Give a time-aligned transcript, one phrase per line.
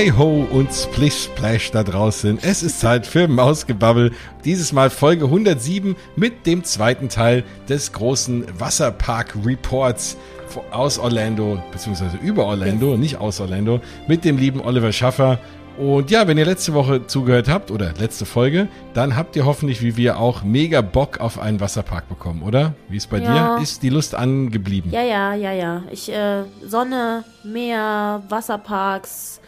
[0.00, 2.38] Hi ho und Splish Splash da draußen.
[2.40, 4.12] Es ist Zeit für Mausgebabbel.
[4.46, 10.16] Dieses Mal Folge 107 mit dem zweiten Teil des großen Wasserpark Reports
[10.70, 15.38] aus Orlando, beziehungsweise über Orlando, nicht aus Orlando, mit dem lieben Oliver Schaffer.
[15.76, 19.82] Und ja, wenn ihr letzte Woche zugehört habt oder letzte Folge, dann habt ihr hoffentlich
[19.82, 22.72] wie wir auch mega Bock auf einen Wasserpark bekommen, oder?
[22.88, 23.56] Wie ist bei Ja.
[23.56, 23.62] dir?
[23.62, 24.92] Ist die Lust angeblieben?
[24.92, 25.82] Ja, ja, ja, ja.
[25.90, 29.39] Ich, äh, Sonne, Meer, Wasserparks,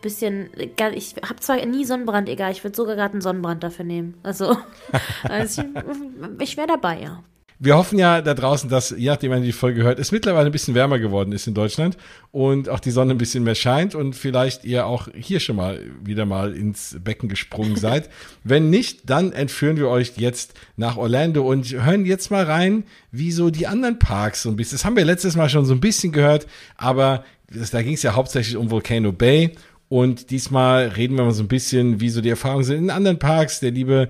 [0.00, 0.50] bisschen,
[0.94, 4.14] ich habe zwar nie Sonnenbrand, egal, ich würde sogar gerade einen Sonnenbrand dafür nehmen.
[4.22, 4.56] Also,
[5.22, 7.22] also ich, ich wäre dabei, ja.
[7.58, 10.52] Wir hoffen ja da draußen, dass, je nachdem, ihr die Folge hört, es mittlerweile ein
[10.52, 11.96] bisschen wärmer geworden ist in Deutschland
[12.30, 15.80] und auch die Sonne ein bisschen mehr scheint und vielleicht ihr auch hier schon mal
[16.04, 18.10] wieder mal ins Becken gesprungen seid.
[18.44, 23.32] Wenn nicht, dann entführen wir euch jetzt nach Orlando und hören jetzt mal rein, wie
[23.32, 24.76] so die anderen Parks so ein bisschen.
[24.76, 28.02] Das haben wir letztes Mal schon so ein bisschen gehört, aber das, da ging es
[28.02, 29.52] ja hauptsächlich um Volcano Bay
[29.88, 33.18] und diesmal reden wir mal so ein bisschen, wie so die Erfahrungen sind in anderen
[33.18, 33.60] Parks.
[33.60, 34.08] Der liebe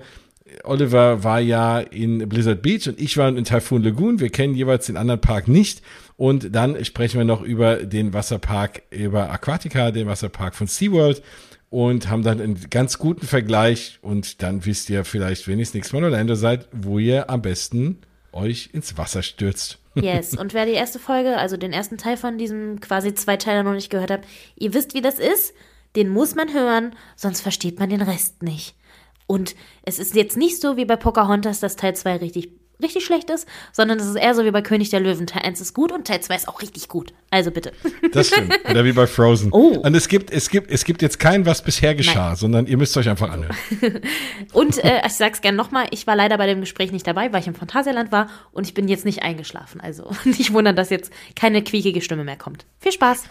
[0.63, 4.19] Oliver war ja in Blizzard Beach und ich war in Typhoon Lagoon.
[4.19, 5.81] Wir kennen jeweils den anderen Park nicht.
[6.15, 11.21] Und dann sprechen wir noch über den Wasserpark, über Aquatica, den Wasserpark von SeaWorld
[11.69, 13.99] und haben dann einen ganz guten Vergleich.
[14.01, 17.29] Und dann wisst ihr vielleicht, wenn ihr das nächste Mal in Orlando seid, wo ihr
[17.29, 17.99] am besten
[18.31, 19.79] euch ins Wasser stürzt.
[19.95, 23.73] Yes, und wer die erste Folge, also den ersten Teil von diesem quasi Zweiteiler noch
[23.73, 24.21] nicht gehört hat,
[24.55, 25.53] ihr wisst, wie das ist,
[25.95, 28.75] den muss man hören, sonst versteht man den Rest nicht.
[29.27, 32.49] Und es ist jetzt nicht so wie bei Pocahontas, dass Teil 2 richtig,
[32.81, 35.27] richtig schlecht ist, sondern es ist eher so wie bei König der Löwen.
[35.27, 37.13] Teil 1 ist gut und Teil 2 ist auch richtig gut.
[37.29, 37.73] Also bitte.
[38.13, 38.57] Das stimmt.
[38.67, 39.49] Oder wie bei Frozen.
[39.51, 39.79] Oh.
[39.83, 42.95] Und es gibt, es gibt, es gibt jetzt kein, was bisher geschah, sondern ihr müsst
[42.95, 43.55] euch einfach anhören.
[44.53, 47.41] Und äh, ich sag's gern nochmal, ich war leider bei dem Gespräch nicht dabei, weil
[47.41, 49.81] ich im Phantasialand war und ich bin jetzt nicht eingeschlafen.
[49.81, 52.65] Also nicht wundern, dass jetzt keine quiekige Stimme mehr kommt.
[52.79, 53.23] Viel Spaß.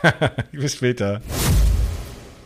[0.52, 1.22] Bis später.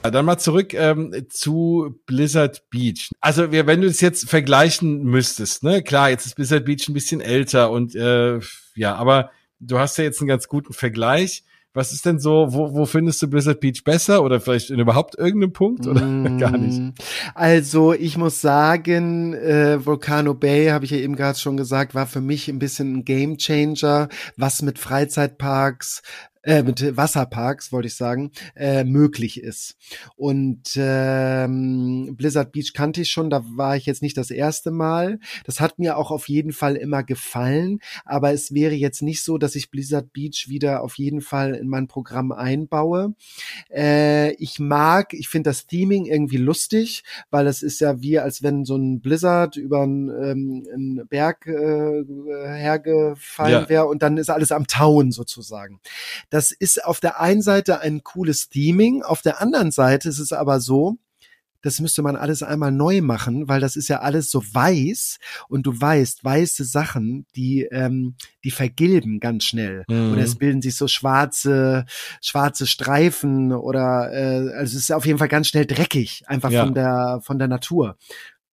[0.05, 3.11] Ja, Dann mal zurück ähm, zu Blizzard Beach.
[3.21, 7.21] Also wenn du es jetzt vergleichen müsstest, ne, klar, jetzt ist Blizzard Beach ein bisschen
[7.21, 8.41] älter und äh,
[8.75, 11.45] ja, aber du hast ja jetzt einen ganz guten Vergleich.
[11.73, 15.17] Was ist denn so, wo, wo findest du Blizzard Beach besser oder vielleicht in überhaupt
[15.17, 16.01] irgendeinem Punkt oder
[16.39, 16.81] gar nicht?
[16.81, 16.91] Mm,
[17.35, 22.09] Also ich muss sagen, äh, Volcano Bay, habe ich ja eben gerade schon gesagt, war
[22.09, 26.03] für mich ein bisschen ein Game Changer, was mit Freizeitparks,
[26.43, 29.77] äh, mit Wasserparks, wollte ich sagen, äh, möglich ist.
[30.17, 35.19] Und ähm, Blizzard Beach kannte ich schon, da war ich jetzt nicht das erste Mal.
[35.45, 39.39] Das hat mir auch auf jeden Fall immer gefallen, aber es wäre jetzt nicht so,
[39.39, 43.15] dass ich Blizzard Beach wieder auf jeden Fall in mein Programm einbaue.
[43.71, 48.43] Äh, ich mag, ich finde das Theming irgendwie lustig, weil es ist ja wie, als
[48.43, 52.05] wenn so ein Blizzard über einen, ähm, einen Berg äh,
[52.47, 53.69] hergefallen Ja.
[53.69, 55.81] wäre und dann ist alles am Tauen sozusagen.
[56.31, 60.33] Das ist auf der einen Seite ein cooles Theming, auf der anderen Seite ist es
[60.33, 60.97] aber so,
[61.63, 65.19] das müsste man alles einmal neu machen, weil das ist ja alles so weiß
[65.51, 68.15] und du weißt, weiße Sachen, die ähm,
[68.45, 70.13] die vergilben ganz schnell Mhm.
[70.13, 71.85] oder es bilden sich so schwarze
[72.23, 76.65] schwarze Streifen oder äh, also es ist auf jeden Fall ganz schnell dreckig einfach Ja.
[76.65, 77.97] von der von der Natur.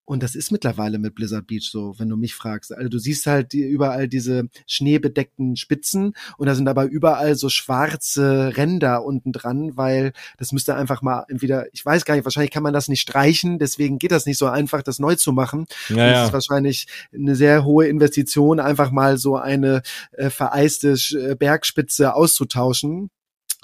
[0.08, 2.74] Und das ist mittlerweile mit Blizzard Beach so, wenn du mich fragst.
[2.74, 7.50] Also du siehst halt die, überall diese schneebedeckten Spitzen und da sind aber überall so
[7.50, 12.52] schwarze Ränder unten dran, weil das müsste einfach mal entweder, ich weiß gar nicht, wahrscheinlich
[12.52, 15.66] kann man das nicht streichen, deswegen geht das nicht so einfach, das neu zu machen.
[15.90, 16.24] Ja, ja.
[16.24, 19.82] ist wahrscheinlich eine sehr hohe Investition, einfach mal so eine
[20.12, 23.10] äh, vereiste äh, Bergspitze auszutauschen.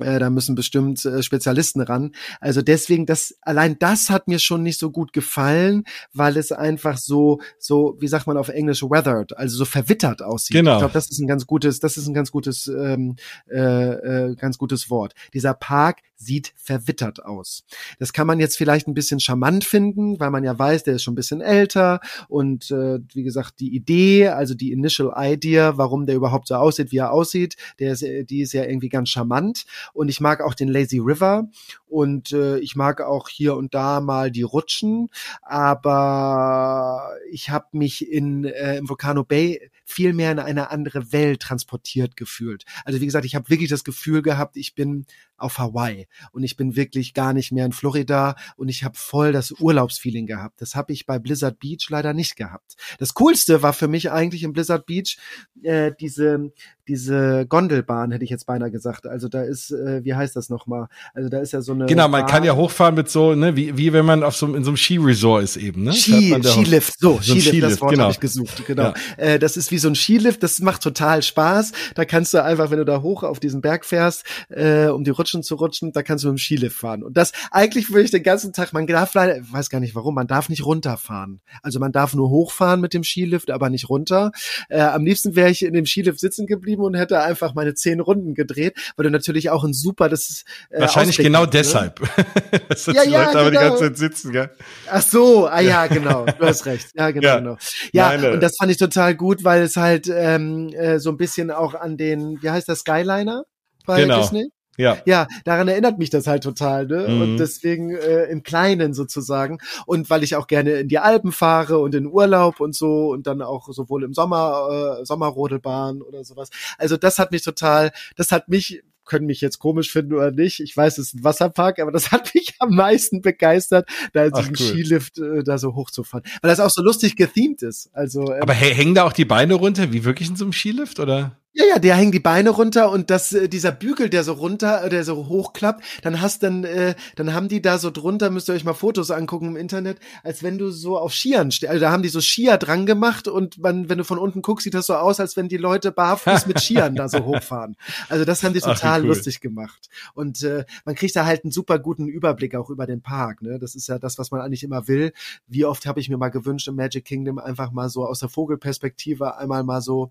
[0.01, 2.13] Äh, da müssen bestimmt äh, Spezialisten ran.
[2.41, 6.99] Also deswegen, das allein das hat mir schon nicht so gut gefallen, weil es einfach
[6.99, 10.57] so so wie sagt man auf Englisch weathered, also so verwittert aussieht.
[10.57, 10.73] Genau.
[10.73, 13.17] Ich glaube, das ist ein ganz gutes, das ist ein ganz gutes ähm,
[13.49, 15.15] äh, äh, ganz gutes Wort.
[15.33, 17.65] Dieser Park sieht verwittert aus.
[17.99, 21.03] Das kann man jetzt vielleicht ein bisschen charmant finden, weil man ja weiß, der ist
[21.03, 26.07] schon ein bisschen älter und äh, wie gesagt, die Idee, also die Initial Idea, warum
[26.07, 29.11] der überhaupt so aussieht, wie er aussieht, der ist, äh, die ist ja irgendwie ganz
[29.11, 31.49] charmant und ich mag auch den Lazy River
[31.87, 35.09] und äh, ich mag auch hier und da mal die Rutschen,
[35.43, 41.41] aber ich habe mich in äh, im Volcano Bay viel mehr in eine andere Welt
[41.41, 42.65] transportiert gefühlt.
[42.85, 46.57] Also wie gesagt, ich habe wirklich das Gefühl gehabt, ich bin auf Hawaii und ich
[46.57, 50.61] bin wirklich gar nicht mehr in Florida und ich habe voll das Urlaubsfeeling gehabt.
[50.61, 52.77] Das habe ich bei Blizzard Beach leider nicht gehabt.
[52.99, 55.19] Das coolste war für mich eigentlich in Blizzard Beach
[55.63, 56.53] äh, diese
[56.87, 59.07] diese Gondelbahn hätte ich jetzt beinahe gesagt.
[59.07, 60.89] Also da ist äh, wie heißt das nochmal?
[61.15, 63.57] Also da ist ja so eine Genau, man Bahn- kann ja hochfahren mit so, ne,
[63.57, 65.93] wie, wie wenn man auf so, in so einem Skiresort ist eben, ne?
[65.93, 68.03] Ski, Skilift, so, ein Skilift, das Wort genau.
[68.05, 68.83] habe ich gesucht, genau.
[68.83, 68.95] Ja.
[69.17, 71.73] Äh, das ist wie so ein Skilift, das macht total Spaß.
[71.95, 75.11] Da kannst du einfach, wenn du da hoch auf diesen Berg fährst, äh, um die
[75.35, 77.03] Rutschen zu rutschen, da kannst du mit dem Skilift fahren.
[77.03, 79.95] Und das eigentlich würde ich den ganzen Tag, man darf leider, ich weiß gar nicht
[79.95, 81.41] warum, man darf nicht runterfahren.
[81.63, 84.33] Also man darf nur hochfahren mit dem Skilift, aber nicht runter.
[84.69, 88.01] Äh, am liebsten wäre ich in dem Skilift sitzen geblieben und hätte einfach meine zehn
[88.01, 91.51] Runden gedreht, weil du natürlich auch ein super, das ist äh, wahrscheinlich genau ne?
[91.53, 92.01] deshalb.
[92.69, 93.51] Dass ja, ja, Leute genau.
[93.51, 94.51] die ganze Zeit sitzen, gell?
[94.91, 96.89] Ach so, ah ja, genau, du hast recht.
[96.95, 97.39] Ja, genau, ja.
[97.39, 97.57] genau.
[97.93, 98.33] Ja, Meine.
[98.33, 101.75] und das fand ich total gut, weil es halt ähm, äh, so ein bisschen auch
[101.75, 103.45] an den, wie heißt der Skyliner
[103.87, 104.21] bei genau.
[104.21, 104.51] Disney?
[104.77, 104.99] Ja.
[105.05, 107.07] Ja, daran erinnert mich das halt total, ne?
[107.09, 107.21] Mhm.
[107.21, 109.59] Und deswegen äh, im Kleinen sozusagen.
[109.87, 113.27] Und weil ich auch gerne in die Alpen fahre und in Urlaub und so und
[113.27, 116.51] dann auch sowohl im Sommer, äh, Sommerrodelbahn oder sowas.
[116.79, 120.61] Also das hat mich total, das hat mich können mich jetzt komisch finden oder nicht.
[120.61, 124.33] Ich weiß, es ist ein Wasserpark, aber das hat mich am meisten begeistert, da in
[124.33, 124.67] diesem cool.
[124.67, 126.25] Skilift äh, da so hochzufahren.
[126.43, 127.91] Weil das auch so lustig gethemed ist.
[127.93, 131.01] Also, ähm, aber hängen da auch die Beine runter, wie wirklich in so einem Skilift,
[131.01, 131.37] oder?
[131.57, 134.83] Ja, ja, der hängen die Beine runter und das, äh, dieser Bügel, der so runter,
[134.83, 138.49] äh, der so hochklappt, dann hast dann, äh, dann haben die da so drunter, müsst
[138.49, 141.71] ihr euch mal Fotos angucken im Internet, als wenn du so auf Skiern stehst.
[141.71, 144.65] Also da haben die so Skier dran gemacht und man, wenn du von unten guckst,
[144.65, 147.77] sieht das so aus, als wenn die Leute barfuß mit Skiern da so hochfahren.
[148.09, 149.09] Also das haben die total Ach, cool.
[149.11, 149.89] lustig gemacht.
[150.15, 153.43] Und äh, man kriegt da halt einen super guten Überblick auch über den Park.
[153.43, 153.61] Ne?
[153.61, 155.13] Das ist ja das, was man eigentlich immer will.
[155.47, 158.29] Wie oft habe ich mir mal gewünscht im Magic Kingdom einfach mal so aus der
[158.29, 160.11] Vogelperspektive einmal mal so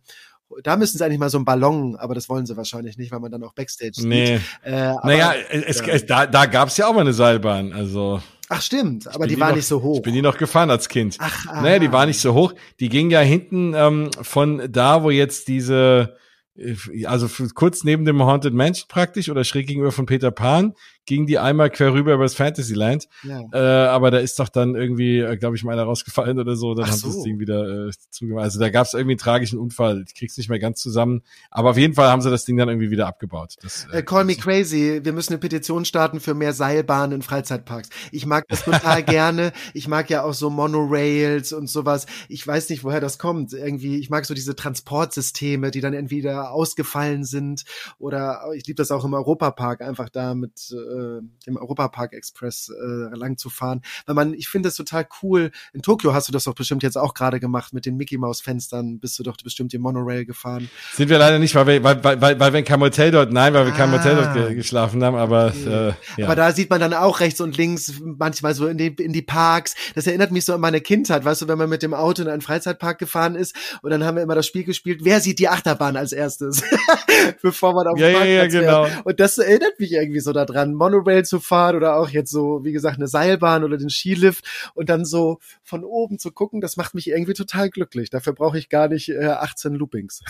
[0.63, 3.19] da müssen sie eigentlich mal so einen Ballon, aber das wollen sie wahrscheinlich nicht, weil
[3.19, 4.05] man dann auch Backstage sieht.
[4.05, 4.39] Nee.
[4.63, 5.87] Äh, naja, es, ja.
[5.87, 8.21] es, da, da gab es ja auch mal eine Seilbahn, also.
[8.49, 9.97] Ach stimmt, aber die, die war noch, nicht so hoch.
[9.97, 11.15] Ich bin die noch gefahren als Kind.
[11.19, 11.61] Ach, aha.
[11.61, 12.53] Naja, die war nicht so hoch.
[12.79, 16.17] Die ging ja hinten ähm, von da, wo jetzt diese,
[16.55, 20.73] äh, also kurz neben dem Haunted Mansion praktisch oder schräg gegenüber von Peter Pan,
[21.05, 23.07] ging die einmal quer rüber übers Fantasyland.
[23.23, 23.41] Ja.
[23.51, 26.73] Äh, aber da ist doch dann irgendwie, äh, glaube ich, mal einer rausgefallen oder so.
[26.73, 28.43] Dann Ach haben sie das Ding wieder äh, zugemacht.
[28.45, 30.03] Also da gab es irgendwie einen tragischen Unfall.
[30.07, 31.21] Ich krieg's nicht mehr ganz zusammen.
[31.51, 33.55] Aber auf jeden Fall haben sie das Ding dann irgendwie wieder abgebaut.
[33.61, 35.01] Das, äh, Call me crazy.
[35.03, 37.89] Wir müssen eine Petition starten für mehr Seilbahnen in Freizeitparks.
[38.11, 39.51] Ich mag das total gerne.
[39.73, 42.05] Ich mag ja auch so Monorails und sowas.
[42.29, 43.53] Ich weiß nicht, woher das kommt.
[43.53, 47.63] Irgendwie, ich mag so diese Transportsysteme, die dann entweder ausgefallen sind
[47.99, 52.69] oder ich liebe das auch im Europapark einfach da mit äh, äh, dem Europapark Express
[52.69, 53.81] äh, lang zu fahren.
[54.05, 55.51] Weil man, ich finde das total cool.
[55.73, 58.41] In Tokio hast du das doch bestimmt jetzt auch gerade gemacht mit den Mickey Maus
[58.41, 58.99] Fenstern.
[58.99, 60.69] Bist du doch bestimmt die Monorail gefahren.
[60.93, 63.53] Sind wir leider nicht, weil wir, weil, weil, weil, weil wir kein Motel dort, nein,
[63.53, 65.89] weil wir ah, kein Motel dort ge geschlafen haben, aber okay.
[65.89, 66.25] äh, ja.
[66.25, 69.21] Aber da sieht man dann auch rechts und links manchmal so in die, in die
[69.21, 69.75] Parks.
[69.95, 72.29] Das erinnert mich so an meine Kindheit, weißt du, wenn man mit dem Auto in
[72.29, 75.49] einen Freizeitpark gefahren ist und dann haben wir immer das Spiel gespielt, wer sieht die
[75.49, 76.63] Achterbahn als erstes,
[77.41, 78.87] bevor man auf ja, ja, ja, genau.
[79.03, 80.73] Und das erinnert mich irgendwie so daran.
[80.83, 84.89] Monorail zu fahren oder auch jetzt so, wie gesagt, eine Seilbahn oder den Skilift und
[84.89, 88.09] dann so von oben zu gucken, das macht mich irgendwie total glücklich.
[88.09, 90.21] Dafür brauche ich gar nicht äh, 18 Loopings.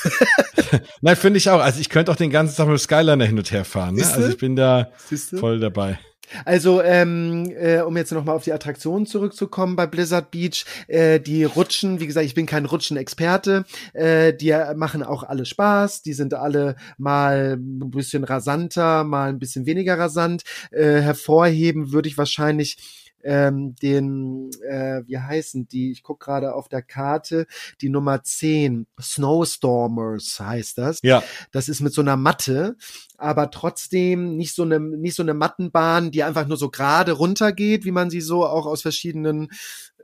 [1.02, 1.60] Nein, finde ich auch.
[1.60, 3.96] Also ich könnte auch den ganzen Tag mit Skyliner hin und her fahren.
[3.96, 4.06] Ne?
[4.06, 4.92] Also ich bin da
[5.40, 6.00] voll dabei.
[6.46, 11.44] Also, ähm, äh, um jetzt nochmal auf die Attraktionen zurückzukommen bei Blizzard Beach, äh, die
[11.44, 16.34] Rutschen, wie gesagt, ich bin kein Rutschenexperte, äh, die machen auch alle Spaß, die sind
[16.34, 20.44] alle mal ein bisschen rasanter, mal ein bisschen weniger rasant.
[20.72, 22.78] Äh, hervorheben würde ich wahrscheinlich
[23.24, 25.92] ähm, den, äh, wie heißen die?
[25.92, 27.48] Ich guck gerade auf der Karte,
[27.82, 31.00] die Nummer 10, Snowstormers heißt das.
[31.04, 31.24] Ja.
[31.52, 32.76] Das ist mit so einer Matte,
[33.18, 37.86] aber trotzdem nicht so eine, nicht so eine Mattenbahn, die einfach nur so gerade runtergeht,
[37.86, 39.50] wie man sie so auch aus verschiedenen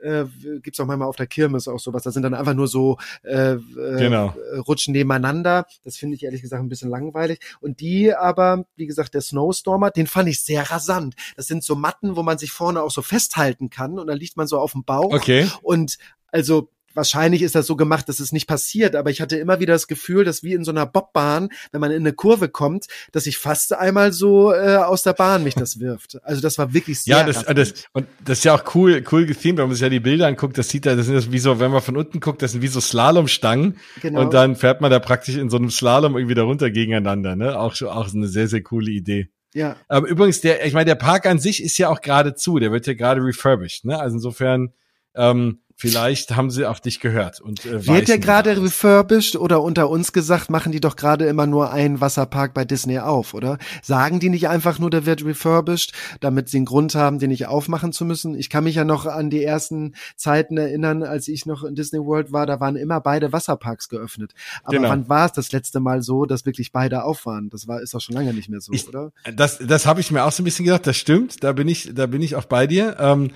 [0.02, 0.24] äh,
[0.62, 2.02] gibt's auch manchmal auf der Kirmes auch sowas.
[2.02, 3.58] Da sind dann einfach nur so äh, äh
[3.98, 4.34] genau.
[4.66, 5.66] Rutschen nebeneinander.
[5.84, 7.40] Das finde ich ehrlich gesagt ein bisschen langweilig.
[7.60, 11.14] Und die aber, wie gesagt, der Snowstormer, den fand ich sehr rasant.
[11.36, 14.36] Das sind so Matten, wo man sich vorne auch so festhalten kann und dann liegt
[14.36, 15.12] man so auf dem Bauch.
[15.12, 15.48] Okay.
[15.62, 19.60] Und also wahrscheinlich ist das so gemacht, dass es nicht passiert, aber ich hatte immer
[19.60, 22.86] wieder das Gefühl, dass wie in so einer Bobbahn, wenn man in eine Kurve kommt,
[23.12, 26.18] dass ich fast einmal so äh, aus der Bahn mich das wirft.
[26.24, 29.26] Also das war wirklich sehr Ja, das, das, und das ist ja auch cool, cool
[29.26, 31.38] gethemt, wenn man sich ja die Bilder anguckt, das sieht da, das sind das wie
[31.38, 34.22] so, wenn man von unten guckt, das sind wie so Slalomstangen genau.
[34.22, 37.58] und dann fährt man da praktisch in so einem Slalom irgendwie da runter gegeneinander, ne?
[37.58, 39.28] Auch auch eine sehr sehr coole Idee.
[39.54, 39.76] Ja.
[39.88, 42.72] Aber übrigens der, ich meine, der Park an sich ist ja auch gerade zu, der
[42.72, 43.98] wird ja gerade refurbished, ne?
[43.98, 44.72] Also insofern
[45.14, 49.88] ähm, Vielleicht haben sie auf dich gehört und äh, wird der gerade refurbished oder unter
[49.88, 53.56] uns gesagt, machen die doch gerade immer nur einen Wasserpark bei Disney auf, oder?
[53.80, 57.46] Sagen die nicht einfach nur, der wird refurbished, damit sie einen Grund haben, den nicht
[57.46, 58.34] aufmachen zu müssen?
[58.34, 62.00] Ich kann mich ja noch an die ersten Zeiten erinnern, als ich noch in Disney
[62.00, 64.34] World war, da waren immer beide Wasserparks geöffnet.
[64.64, 64.90] Aber genau.
[64.90, 67.48] wann war es das letzte Mal so, dass wirklich beide auf waren?
[67.48, 69.12] Das war ist doch schon lange nicht mehr so, ich, oder?
[69.34, 70.86] Das das habe ich mir auch so ein bisschen gedacht.
[70.86, 71.42] Das stimmt.
[71.42, 72.96] Da bin ich da bin ich auch bei dir.
[72.98, 73.30] Ähm,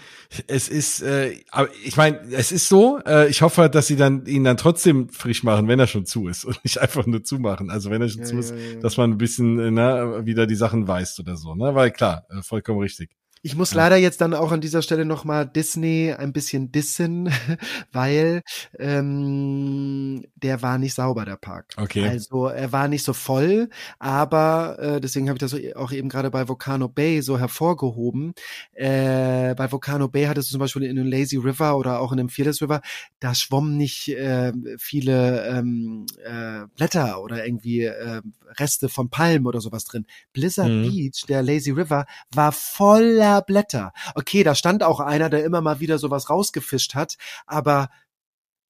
[0.46, 2.98] es ist, äh, aber ich meine es ist so.
[3.06, 6.28] Äh, ich hoffe, dass sie dann ihn dann trotzdem frisch machen, wenn er schon zu
[6.28, 7.70] ist und nicht einfach nur zumachen.
[7.70, 8.80] Also wenn er schon Ja, zu ist, ja, ja.
[8.80, 11.54] dass man ein bisschen äh, ne, wieder die Sachen weist oder so.
[11.54, 11.74] Ne?
[11.74, 13.10] Weil klar, äh, vollkommen richtig.
[13.46, 17.28] Ich muss leider jetzt dann auch an dieser Stelle nochmal Disney ein bisschen dissen,
[17.92, 18.40] weil
[18.78, 21.74] ähm, der war nicht sauber, der Park.
[21.76, 22.08] Okay.
[22.08, 26.08] Also er war nicht so voll, aber äh, deswegen habe ich das so auch eben
[26.08, 28.32] gerade bei Volcano Bay so hervorgehoben.
[28.72, 32.16] Äh, bei Volcano Bay hattest du zum Beispiel in dem Lazy River oder auch in
[32.16, 32.80] dem Fearless River,
[33.20, 38.22] da schwommen nicht äh, viele ähm, äh, Blätter oder irgendwie äh,
[38.58, 40.06] Reste von Palmen oder sowas drin.
[40.32, 40.82] Blizzard Mhm.
[40.82, 43.92] Beach, der Lazy River, war voller Blätter.
[44.14, 47.88] Okay, da stand auch einer, der immer mal wieder sowas rausgefischt hat, aber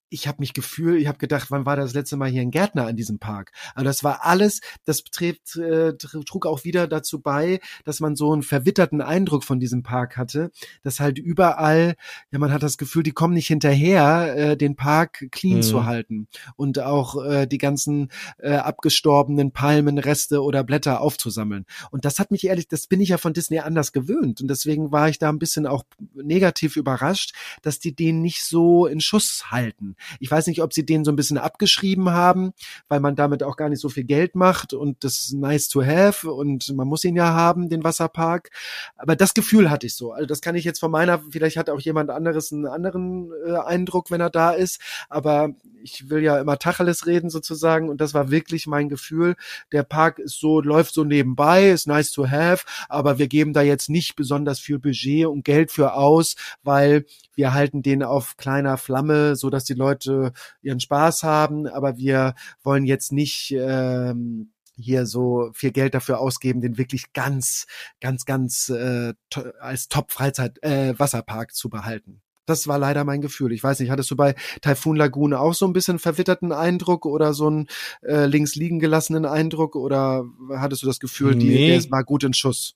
[0.09, 2.85] ich habe mich gefühlt, ich habe gedacht, wann war das letzte Mal hier ein Gärtner
[2.87, 3.51] an diesem Park?
[3.73, 8.31] Also das war alles, das trägt, äh, trug auch wieder dazu bei, dass man so
[8.31, 10.51] einen verwitterten Eindruck von diesem Park hatte,
[10.83, 11.95] dass halt überall,
[12.31, 15.61] ja, man hat das Gefühl, die kommen nicht hinterher, äh, den Park clean Mhm.
[15.61, 18.09] zu halten und auch äh, die ganzen
[18.39, 21.65] äh, abgestorbenen Palmenreste oder Blätter aufzusammeln.
[21.91, 24.91] Und das hat mich ehrlich, das bin ich ja von Disney anders gewöhnt und deswegen
[24.91, 25.83] war ich da ein bisschen auch
[26.13, 29.95] negativ überrascht, dass die den nicht so in Schuss halten.
[30.19, 32.51] Ich weiß nicht, ob sie den so ein bisschen abgeschrieben haben,
[32.87, 35.83] weil man damit auch gar nicht so viel Geld macht und das ist nice to
[35.83, 38.49] have und man muss ihn ja haben, den Wasserpark.
[38.95, 40.11] Aber das Gefühl hatte ich so.
[40.11, 43.57] Also das kann ich jetzt von meiner, vielleicht hat auch jemand anderes einen anderen äh,
[43.57, 45.53] Eindruck, wenn er da ist, aber
[45.85, 49.35] ich will ja immer Tacheles reden sozusagen und das war wirklich mein Gefühl.
[49.71, 53.61] Der Park ist so, läuft so nebenbei, ist nice to have, aber wir geben da
[53.61, 58.77] jetzt nicht besonders viel Budget und Geld für aus, weil wir halten den auf kleiner
[58.77, 65.05] Flamme, so dass die Leute ihren Spaß haben, aber wir wollen jetzt nicht ähm, hier
[65.05, 67.65] so viel Geld dafür ausgeben, den wirklich ganz,
[68.01, 72.21] ganz, ganz äh, to als Top-Freizeit äh, Wasserpark zu behalten.
[72.45, 73.53] Das war leider mein Gefühl.
[73.53, 77.33] Ich weiß nicht, hattest du bei Typhoon Lagune auch so ein bisschen verwitterten Eindruck oder
[77.33, 77.67] so einen
[78.03, 80.25] äh, links liegen gelassenen Eindruck oder
[80.55, 81.79] hattest du das Gefühl, die, Nee.
[81.79, 82.75] der war gut in Schuss?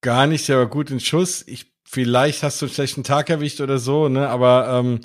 [0.00, 1.44] Gar nicht, der war gut in Schuss.
[1.46, 4.28] Ich, vielleicht hast du einen schlechten Tag erwischt oder so, ne?
[4.28, 5.00] Aber ähm,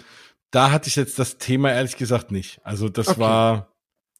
[0.51, 2.59] da hatte ich jetzt das Thema ehrlich gesagt nicht.
[2.63, 3.19] Also das Okay.
[3.19, 3.67] war,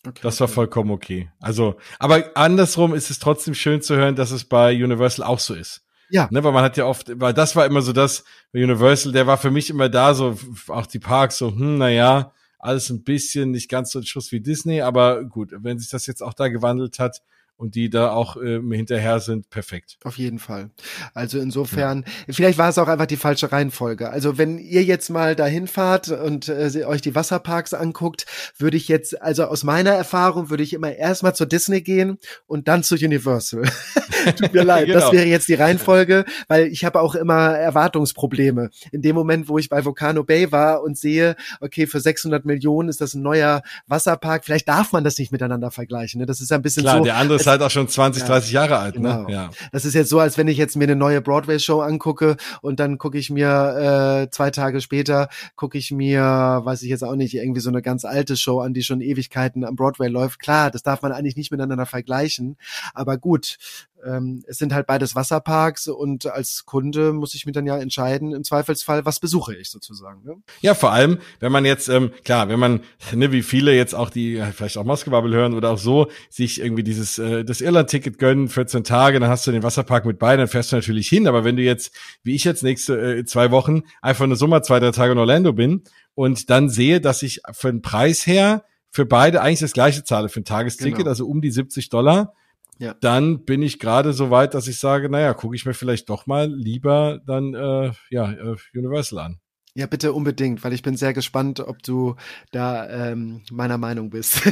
[0.04, 1.30] Okay, das war vollkommen okay.
[1.40, 5.54] Also, aber andersrum ist es trotzdem schön zu hören, dass es bei Universal auch so
[5.54, 5.84] ist.
[6.10, 6.28] Ja.
[6.32, 9.38] Ne, weil man hat ja oft, weil das war immer so das, Universal, der war
[9.38, 10.38] für mich immer da, so
[10.70, 14.42] auch die Parks, so, hm, naja, alles ein bisschen nicht ganz so ein Schuss wie
[14.42, 17.22] Disney, aber gut, wenn sich das jetzt auch da gewandelt hat
[17.62, 19.98] und die da auch ähm, hinterher sind, perfekt.
[20.04, 20.72] Auf jeden Fall.
[21.14, 24.10] Also insofern, vielleicht war es auch einfach die falsche Reihenfolge.
[24.10, 28.26] Also wenn ihr jetzt mal dahin fahrt und äh, euch die Wasserparks anguckt,
[28.58, 32.68] würde ich jetzt, also aus meiner Erfahrung, würde ich immer erstmal zu Disney gehen und
[32.68, 33.62] dann zu Universal.
[34.38, 35.14] Tut mir leid, das Genau.
[35.14, 38.72] wäre jetzt die Reihenfolge, weil ich habe auch immer Erwartungsprobleme.
[38.92, 42.90] In dem Moment, wo ich bei Volcano Bay war und sehe, okay, für 600 Millionen
[42.90, 46.20] ist das ein neuer Wasserpark, vielleicht darf man das nicht miteinander vergleichen.
[46.22, 46.26] Ne?
[46.26, 48.52] Das ist ein bisschen Klar, so, der andere ist halt auch schon 20, Ja, 30
[48.52, 49.24] Jahre alt, genau.
[49.24, 49.32] ne?
[49.34, 49.50] Ja.
[49.72, 52.98] das ist jetzt so, als wenn ich jetzt mir eine neue Broadway-Show angucke und dann
[52.98, 56.22] gucke ich mir äh, zwei Tage später, gucke ich mir,
[56.64, 59.64] weiß ich jetzt auch nicht, irgendwie so eine ganz alte Show an, die schon Ewigkeiten
[59.64, 60.40] am Broadway läuft.
[60.40, 62.58] Klar, das darf man eigentlich nicht miteinander vergleichen.
[62.94, 63.58] Aber gut,
[64.06, 68.34] ähm, es sind halt beides Wasserparks und als Kunde muss ich mir dann ja entscheiden,
[68.34, 70.24] im Zweifelsfall, was besuche ich sozusagen.
[70.24, 70.36] Ne?
[70.62, 72.82] Ja, vor allem, wenn man jetzt, ähm, klar, wenn man,
[73.14, 76.84] ne, wie viele jetzt auch die, vielleicht auch Moskwabbel hören oder auch so, sich irgendwie
[76.84, 80.48] dieses, äh, das Irland-Ticket gönnen, 14 Tage, dann hast du den Wasserpark mit bei, dann
[80.48, 81.28] fährst du natürlich hin.
[81.28, 81.94] Aber wenn du jetzt,
[82.24, 85.54] wie ich jetzt nächste äh, zwei Wochen, einfach nur Sommer zwei, drei Tage in Orlando
[85.54, 85.84] bin
[86.16, 90.28] und dann sehe, dass ich für den Preis her für beide eigentlich das gleiche zahle
[90.30, 91.10] für ein Tagesticket, Genau.
[91.10, 92.34] also um die 70 Dollar,
[92.82, 92.96] Ja.
[93.00, 96.26] dann bin ich gerade so weit, dass ich sage, naja, gucke ich mir vielleicht doch
[96.26, 99.41] mal lieber dann äh, ja äh, Universal an.
[99.74, 102.16] Ja, bitte unbedingt, weil ich bin sehr gespannt, ob du
[102.52, 104.42] da ähm, meiner Meinung bist.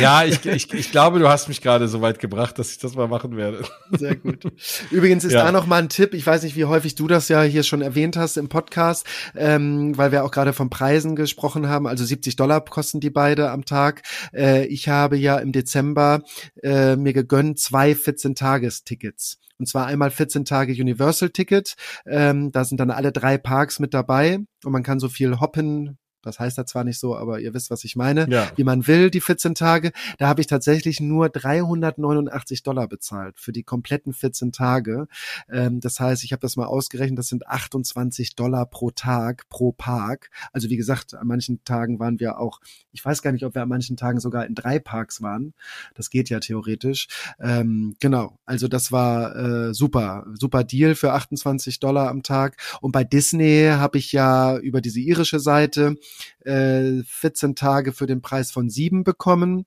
[0.00, 2.96] Ja, ich, ich, ich glaube, du hast mich gerade so weit gebracht, dass ich das
[2.96, 3.62] mal machen werde.
[3.92, 4.42] Sehr gut.
[4.90, 5.44] Übrigens ist Ja.
[5.44, 6.14] da noch mal ein Tipp.
[6.14, 9.06] Ich weiß nicht, wie häufig du das ja hier schon erwähnt hast im Podcast,
[9.36, 11.86] ähm, weil wir auch gerade von Preisen gesprochen haben.
[11.86, 14.02] Also 70 Dollar kosten die beide am Tag.
[14.34, 16.22] Äh, ich habe ja im Dezember
[16.64, 19.38] äh, mir gegönnt zwei 14-Tages-Tickets.
[19.58, 21.74] Und zwar einmal 14 Tage Universal-Ticket.
[22.06, 25.98] Ähm, da sind dann alle drei Parks mit dabei und man kann so viel hoppen,
[26.24, 28.28] Das heißt da zwar nicht so, aber ihr wisst, was ich meine.
[28.30, 28.50] Ja.
[28.56, 29.92] Wie man will, die 14 Tage.
[30.18, 35.06] Da habe ich tatsächlich nur 389 Dollar bezahlt für die kompletten 14 Tage.
[35.50, 39.72] Ähm, das heißt, ich habe das mal ausgerechnet, das sind 28 Dollar pro Tag, pro
[39.72, 40.30] Park.
[40.52, 42.60] Also wie gesagt, an manchen Tagen waren wir auch,
[42.92, 45.54] ich weiß gar nicht, ob wir an manchen Tagen sogar in drei Parks waren.
[45.94, 47.08] Das geht ja theoretisch.
[47.40, 52.56] Ähm, genau, also das war äh, super, super Deal für 28 Dollar am Tag.
[52.80, 55.96] Und bei Disney habe ich ja über diese irische Seite
[56.44, 59.66] äh, 14 Tage für den Preis von sieben bekommen.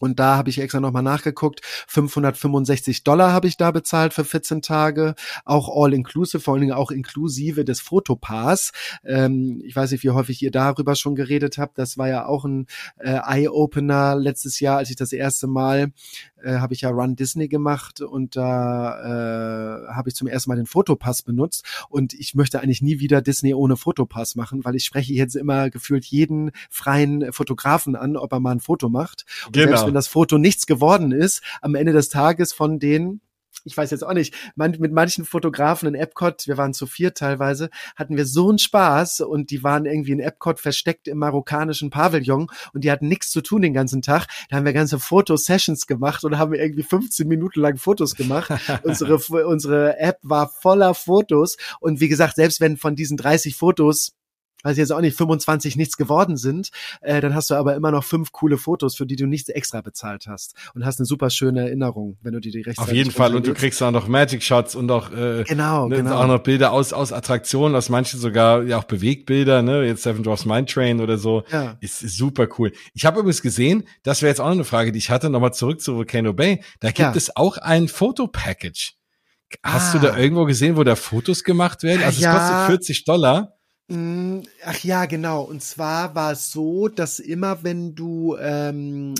[0.00, 1.60] Und da habe ich extra nochmal nachgeguckt.
[1.88, 5.14] 565 Dollar habe ich da bezahlt für 14 Tage.
[5.44, 8.72] Auch all inclusive, vor allen Dingen auch inklusive des Fotopass.
[9.04, 11.78] Ähm, ich weiß nicht, wie häufig ihr darüber schon geredet habt.
[11.78, 12.66] Das war ja auch ein
[12.98, 15.92] äh, Eye-Opener letztes Jahr, als ich das erste Mal
[16.42, 20.56] äh, habe ich ja Run Disney gemacht und da äh, habe ich zum ersten Mal
[20.56, 24.84] den Fotopass benutzt und ich möchte eigentlich nie wieder Disney ohne Fotopass machen, weil ich
[24.84, 29.24] spreche jetzt immer gefühlt jeden freien Fotografen an, ob er mal ein Foto macht.
[29.46, 29.68] Und Genau.
[29.68, 33.20] selbst wenn das Foto nichts geworden ist, am Ende des Tages von den
[33.68, 37.12] ich weiß jetzt auch nicht, man, mit manchen Fotografen in Epcot, wir waren zu vier
[37.14, 41.90] teilweise, hatten wir so einen Spaß und die waren irgendwie in Epcot versteckt im marokkanischen
[41.90, 44.26] Pavillon und die hatten nichts zu tun den ganzen Tag.
[44.48, 48.50] Da haben wir ganze Fotosessions gemacht und haben irgendwie 15 Minuten lang Fotos gemacht.
[48.82, 54.17] unsere, unsere App war voller Fotos und wie gesagt, selbst wenn von diesen 30 Fotos
[54.64, 57.90] weiß ich jetzt auch nicht, 25 nichts geworden sind, äh, dann hast du aber immer
[57.90, 61.30] noch fünf coole Fotos, für die du nichts extra bezahlt hast und hast eine super
[61.30, 63.34] schöne Erinnerung, wenn du dir die rechtzeitig Auf jeden Fall.
[63.36, 66.16] Und du kriegst auch noch Magic Shots und auch, äh, Genau, ne, genau.
[66.16, 69.84] auch noch Bilder aus, aus Attraktionen, aus manchen sogar ja auch Bewegtbilder, ne?
[69.84, 71.44] Jetzt Seven Dwarfs Mine Train oder so.
[71.52, 71.76] Ja.
[71.80, 72.72] Ist, ist super cool.
[72.94, 75.54] Ich habe übrigens gesehen, das wäre jetzt auch noch eine Frage, die ich hatte, nochmal
[75.54, 76.62] zurück zu Volcano Bay.
[76.80, 77.12] Da gibt Ja.
[77.14, 78.94] es auch ein Fotopackage.
[79.62, 79.98] Hast Ah.
[79.98, 82.02] du da irgendwo gesehen, wo da Fotos gemacht werden?
[82.02, 82.32] Also Ja.
[82.34, 83.54] es kostet 40 Dollar.
[83.90, 85.42] Mm, Ach ja, genau.
[85.42, 89.14] Und zwar war es so, dass immer wenn du, ähm,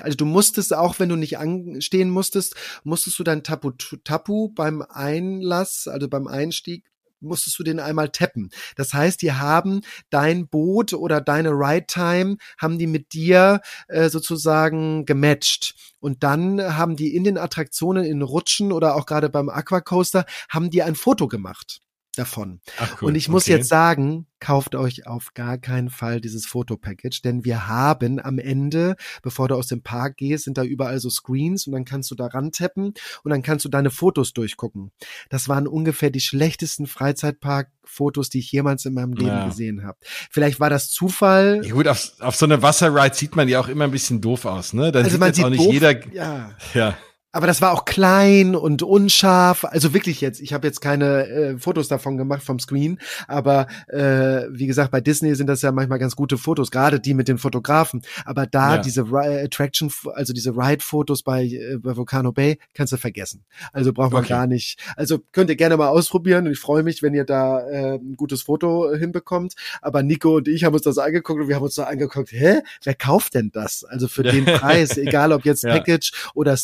[0.00, 3.72] also du musstest auch, wenn du nicht anstehen musstest, musstest du dein Tapu,
[4.04, 6.84] Tapu beim Einlass, also beim Einstieg,
[7.20, 8.50] musstest du den einmal tappen.
[8.76, 14.08] Das heißt, die haben dein Boot oder deine Ride Time haben die mit dir äh,
[14.08, 15.74] sozusagen gematcht.
[16.00, 20.70] Und dann haben die in den Attraktionen, in Rutschen oder auch gerade beim Aquacoaster, haben
[20.70, 21.80] die ein Foto gemacht
[22.16, 22.60] davon.
[22.78, 23.08] Ach cool.
[23.08, 23.52] Und ich muss okay.
[23.52, 28.96] jetzt sagen, kauft euch auf gar keinen Fall dieses Fotopackage, denn wir haben am Ende,
[29.22, 32.14] bevor du aus dem Park gehst, sind da überall so Screens und dann kannst du
[32.14, 34.90] da rantappen und dann kannst du deine Fotos durchgucken.
[35.30, 39.46] Das waren ungefähr die schlechtesten Freizeitpark-Fotos, die ich jemals in meinem Leben Ja.
[39.48, 39.98] gesehen habe.
[40.30, 41.62] Vielleicht war das Zufall.
[41.64, 44.44] Ja gut, auf, auf so einer Wasserride sieht man ja auch immer ein bisschen doof
[44.44, 44.92] aus, ne?
[44.92, 46.12] Dann Also sieht man jetzt sieht auch nicht doof, jeder.
[46.14, 46.50] ja.
[46.74, 46.96] Ja.
[47.32, 49.64] Aber das war auch klein und unscharf.
[49.64, 50.40] Also wirklich jetzt.
[50.40, 55.00] Ich habe jetzt keine äh, Fotos davon gemacht vom Screen, aber äh, wie gesagt, bei
[55.00, 58.02] Disney sind das ja manchmal ganz gute Fotos, gerade die mit den Fotografen.
[58.26, 58.82] Aber da Ja.
[58.82, 63.44] diese Ri- Attraction, also diese Ride-Fotos bei, äh, bei Volcano Bay, kannst du vergessen.
[63.72, 64.34] Also braucht man Okay.
[64.34, 64.78] gar nicht.
[64.96, 68.14] Also könnt ihr gerne mal ausprobieren und ich freue mich, wenn ihr da äh, ein
[68.16, 69.54] gutes Foto hinbekommt.
[69.80, 72.60] Aber Nico und ich haben uns das angeguckt und wir haben uns da angeguckt, hä,
[72.84, 73.84] wer kauft denn das?
[73.84, 75.72] Also für den Preis, egal ob jetzt Ja.
[75.72, 76.56] Package oder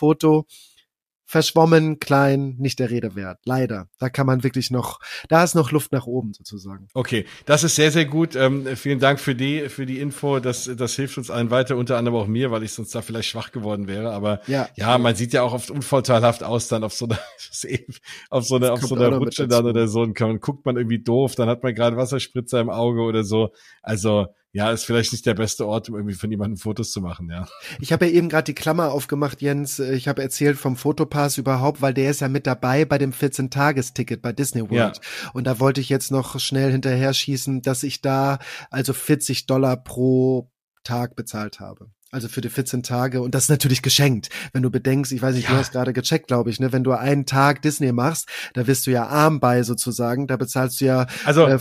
[0.00, 0.46] Single-Foto,
[1.26, 3.38] verschwommen, klein, nicht der Rede wert.
[3.44, 3.86] Leider.
[4.00, 6.88] Da kann man wirklich noch, da ist noch Luft nach oben sozusagen.
[6.92, 8.34] Okay, das ist sehr, sehr gut.
[8.34, 10.40] Ähm, vielen Dank für die, für die Info.
[10.40, 13.28] Das, das hilft uns allen weiter, unter anderem auch mir, weil ich sonst da vielleicht
[13.28, 14.10] schwach geworden wäre.
[14.10, 14.68] Aber Ja.
[14.74, 17.20] ja, man sieht ja auch oft unvorteilhaft aus dann auf so einer,
[18.30, 21.00] auf so einer, auf so einer Rutsche dann oder so und kann, guckt man irgendwie
[21.00, 23.50] doof, dann hat man gerade Wasserspritzer im Auge oder so.
[23.82, 27.28] Also, ja, ist vielleicht nicht der beste Ort, um irgendwie von jemandem Fotos zu machen,
[27.30, 27.46] ja.
[27.78, 29.78] Ich habe ja eben gerade die Klammer aufgemacht, Jens.
[29.78, 34.22] Ich habe erzählt vom Fotopass überhaupt, weil der ist ja mit dabei bei dem 14-Tages-Ticket
[34.22, 35.00] bei Disney World.
[35.32, 38.38] Und da wollte ich jetzt noch schnell hinterher schießen, dass ich da
[38.70, 40.50] also 40 Dollar pro
[40.84, 41.86] Tag bezahlt habe.
[42.12, 43.22] Also für die 14 Tage.
[43.22, 44.30] Und das ist natürlich geschenkt.
[44.52, 45.58] Wenn du bedenkst, ich weiß nicht, du Ja.
[45.60, 46.72] hast gerade gecheckt, glaube ich, ne?
[46.72, 50.26] Wenn du einen Tag Disney machst, da wirst du ja arm bei sozusagen.
[50.26, 51.60] Da bezahlst du ja, Also, äh,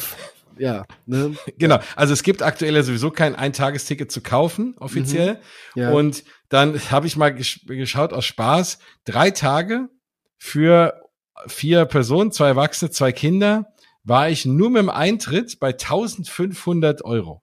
[0.60, 1.36] ja, ne?
[1.58, 5.40] Genau, also es gibt aktuell ja sowieso kein Eintagesticket zu kaufen, offiziell.
[5.76, 5.82] Mhm.
[5.82, 5.90] Ja.
[5.92, 9.90] Und dann habe ich mal gesch geschaut aus Spaß, drei Tage
[10.38, 10.94] für
[11.48, 17.42] vier Personen, zwei Erwachsene, zwei Kinder, war ich nur mit dem Eintritt bei 1500 Euro.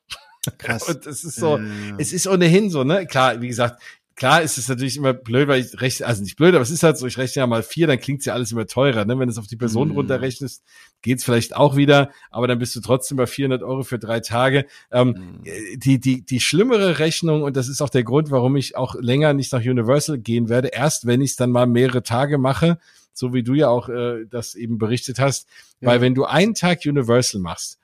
[0.58, 0.82] Krass.
[0.88, 1.94] Und es ist so, Ja, ja, ja.
[1.98, 3.06] es ist ohnehin so, ne?
[3.06, 3.82] Klar, wie gesagt,
[4.16, 6.82] klar ist es natürlich immer blöd, weil ich rechne, also nicht blöd, aber es ist
[6.82, 9.18] halt so, ich rechne ja mal vier, dann klingt's ja alles immer teurer, ne?
[9.18, 9.94] Wenn du es auf die Person Mhm.
[9.94, 10.62] runterrechnest,
[11.02, 14.66] geht's vielleicht auch wieder, aber dann bist du trotzdem bei 400 Euro für drei Tage.
[14.90, 15.08] Ähm,
[15.44, 15.78] Mhm.
[15.78, 19.32] die, die, die schlimmere Rechnung, und das ist auch der Grund, warum ich auch länger
[19.32, 22.78] nicht nach Universal gehen werde, erst wenn ich es dann mal mehrere Tage mache,
[23.12, 25.48] so wie du ja auch äh, das eben berichtet hast,
[25.80, 25.88] Ja.
[25.88, 27.78] weil wenn du einen Tag Universal machst,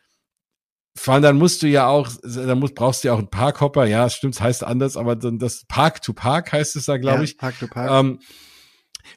[0.94, 3.86] vor allem dann musst du ja auch, dann musst, brauchst du ja auch einen Parkhopper,
[3.86, 7.24] ja, stimmt, heißt anders, aber dann das Park to Park heißt es da, glaube Ja,
[7.24, 7.38] ich.
[7.38, 7.90] Park to Park.
[7.90, 8.18] Ähm,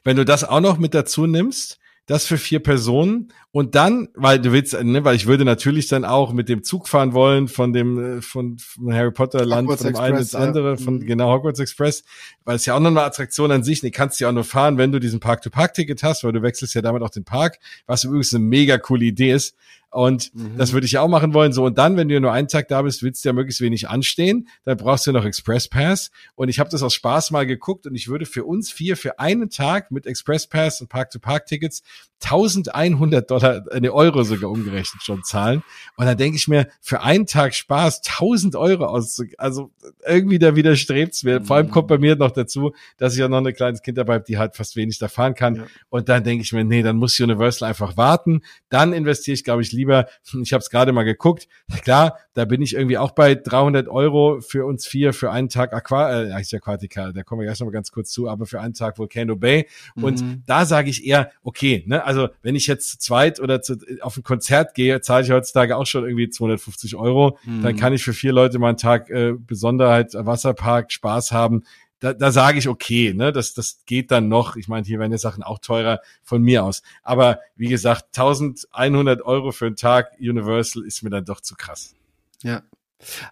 [0.04, 4.38] wenn du das auch noch mit dazu nimmst, das für vier Personen und dann, weil
[4.38, 7.72] du willst, ne, weil ich würde natürlich dann auch mit dem Zug fahren wollen von
[7.72, 10.46] dem äh, von, von Harry Potter Land Hogwarts von dem einen ins Express, ja.
[10.46, 11.06] andere von Mhm.
[11.06, 12.04] genau Hogwarts Express,
[12.44, 14.44] weil es ja auch noch eine Attraktion an sich, die kannst du ja auch nur
[14.44, 17.10] fahren, wenn du diesen Park to Park Ticket hast, weil du wechselst ja damit auch
[17.10, 19.56] den Park, was übrigens eine mega coole Idee ist.
[19.88, 20.58] Und Mhm.
[20.58, 21.52] das würde ich ja auch machen wollen.
[21.54, 23.88] So, und dann, wenn du nur einen Tag da bist, willst du ja möglichst wenig
[23.88, 24.48] anstehen.
[24.64, 26.10] Dann brauchst du noch Express Pass.
[26.34, 29.18] Und ich habe das aus Spaß mal geguckt und ich würde für uns vier für
[29.20, 31.82] einen Tag mit Express Pass und Park-to-Park-Tickets
[32.22, 35.62] 1100 Dollar, eine Euro sogar umgerechnet schon zahlen.
[35.96, 39.38] Und dann denke ich mir, für einen Tag Spaß 1000 Euro auszugeben.
[39.38, 39.70] Also
[40.06, 41.42] irgendwie da widerstrebt's mir.
[41.42, 44.14] Vor allem kommt bei mir noch dazu, dass ich ja noch ein kleines Kind dabei
[44.14, 45.56] habe, die halt fast wenig da fahren kann.
[45.56, 45.66] Ja.
[45.88, 48.42] Und dann denke ich mir, nee, dann muss Universal einfach warten.
[48.68, 50.06] Dann investiere ich, glaube ich, lieber,
[50.42, 51.48] ich habe es gerade mal geguckt,
[51.82, 55.72] klar, da bin ich irgendwie auch bei 300 Euro für uns vier für einen Tag
[55.72, 58.60] Aqua, äh, eigentlich Aquatica, da kommen wir gleich noch mal ganz kurz zu, aber für
[58.60, 59.66] einen Tag Volcano Bay.
[59.94, 60.42] Und Mhm.
[60.46, 64.16] da sage ich eher, okay, ne, also wenn ich jetzt zu zweit oder zu, auf
[64.16, 67.38] ein Konzert gehe, zahle ich heutzutage auch schon irgendwie 250 Euro.
[67.44, 67.76] Dann Mhm.
[67.76, 71.64] kann ich für vier Leute mal einen Tag äh, Besonderheit, äh, Wasserpark, Spaß haben.
[71.98, 74.56] Da, da sage ich okay, ne, das, das geht dann noch.
[74.56, 76.82] Ich meine, hier werden die Sachen auch teurer von mir aus.
[77.02, 81.94] Aber wie gesagt, 1100 Euro für einen Tag Universal ist mir dann doch zu krass.
[82.42, 82.62] Ja.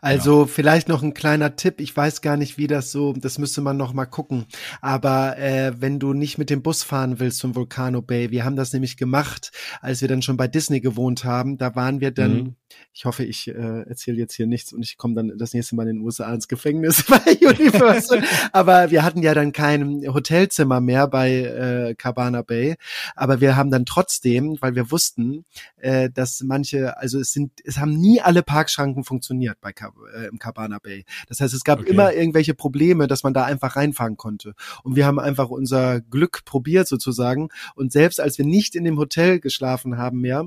[0.00, 1.81] Also vielleicht noch ein kleiner Tipp.
[1.81, 4.46] Ich weiß gar nicht, wie das so, das müsste man noch mal gucken.
[4.81, 8.57] Aber äh, wenn du nicht mit dem Bus fahren willst zum Volcano Bay, wir haben
[8.57, 11.57] das nämlich gemacht, als wir dann schon bei Disney gewohnt haben.
[11.57, 12.57] Da waren wir dann, Mhm.
[12.92, 15.88] Ich hoffe, ich äh, erzähle jetzt hier nichts und ich komme dann das nächste Mal
[15.88, 18.22] in den USA ins Gefängnis bei Universal.
[18.52, 22.76] Aber wir hatten ja dann kein Hotelzimmer mehr bei äh, Cabana Bay.
[23.14, 25.44] Aber wir haben dann trotzdem, weil wir wussten,
[25.76, 30.26] äh, dass manche, also es sind, es haben nie alle Parkschranken funktioniert bei Cab äh,
[30.26, 31.04] im Cabana Bay.
[31.28, 31.90] Das heißt, es gab Okay.
[31.90, 34.54] immer irgendwelche Probleme, dass man da einfach reinfahren konnte.
[34.84, 37.48] Und wir haben einfach unser Glück probiert sozusagen.
[37.74, 40.46] Und selbst als wir nicht in dem Hotel geschlafen haben mehr,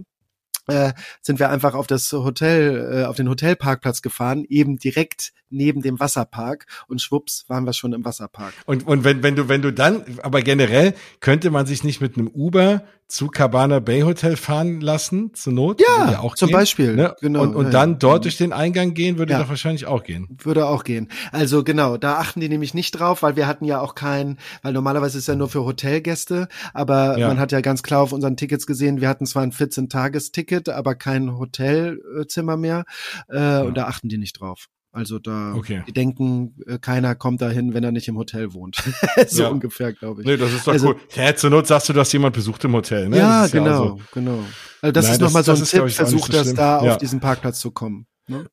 [0.67, 5.81] äh, sind wir einfach auf das Hotel, äh, auf den Hotelparkplatz gefahren, eben direkt neben
[5.81, 8.53] dem Wasserpark und schwupps waren wir schon im Wasserpark.
[8.65, 12.17] Und, und wenn, wenn du, wenn du dann, aber generell könnte man sich nicht mit
[12.17, 15.81] einem Uber zu Cabana Bay Hotel fahren lassen, zur Not?
[15.81, 17.15] Ja, Würde auch zum gehen, Beispiel, Ne?
[17.21, 17.95] genau, Und, und ja, dann ja.
[17.97, 19.39] dort durch den Eingang gehen, würde Ja.
[19.41, 20.27] doch wahrscheinlich auch gehen.
[20.43, 21.07] Würde auch gehen.
[21.31, 24.73] Also genau, da achten die nämlich nicht drauf, weil wir hatten ja auch kein, weil
[24.73, 27.27] normalerweise ist ja nur für Hotelgäste, aber Ja.
[27.29, 30.95] man hat ja ganz klar auf unseren Tickets gesehen, wir hatten zwar ein 14-Tages-Ticket, aber
[30.95, 32.83] kein Hotelzimmer mehr
[33.29, 34.67] äh, und da achten die nicht drauf.
[34.91, 35.83] Also da, Okay.
[35.87, 38.77] die denken, äh, keiner kommt dahin, wenn er nicht im Hotel wohnt.
[39.27, 39.49] so Ja.
[39.49, 40.27] ungefähr, glaube ich.
[40.27, 40.95] Nee, das ist doch Also- cool.
[41.15, 43.17] Ja, zur Not sagst du, du hast jemand besucht im Hotel, ne?
[43.17, 43.99] ja, Das ist auch genau, so.
[44.13, 44.39] genau.
[44.81, 46.91] Also das Nein, ist nochmal so ein ist, Tipp, versucht so das da Ja.
[46.93, 48.07] auf diesen Parkplatz zu kommen.
[48.27, 48.45] Ne?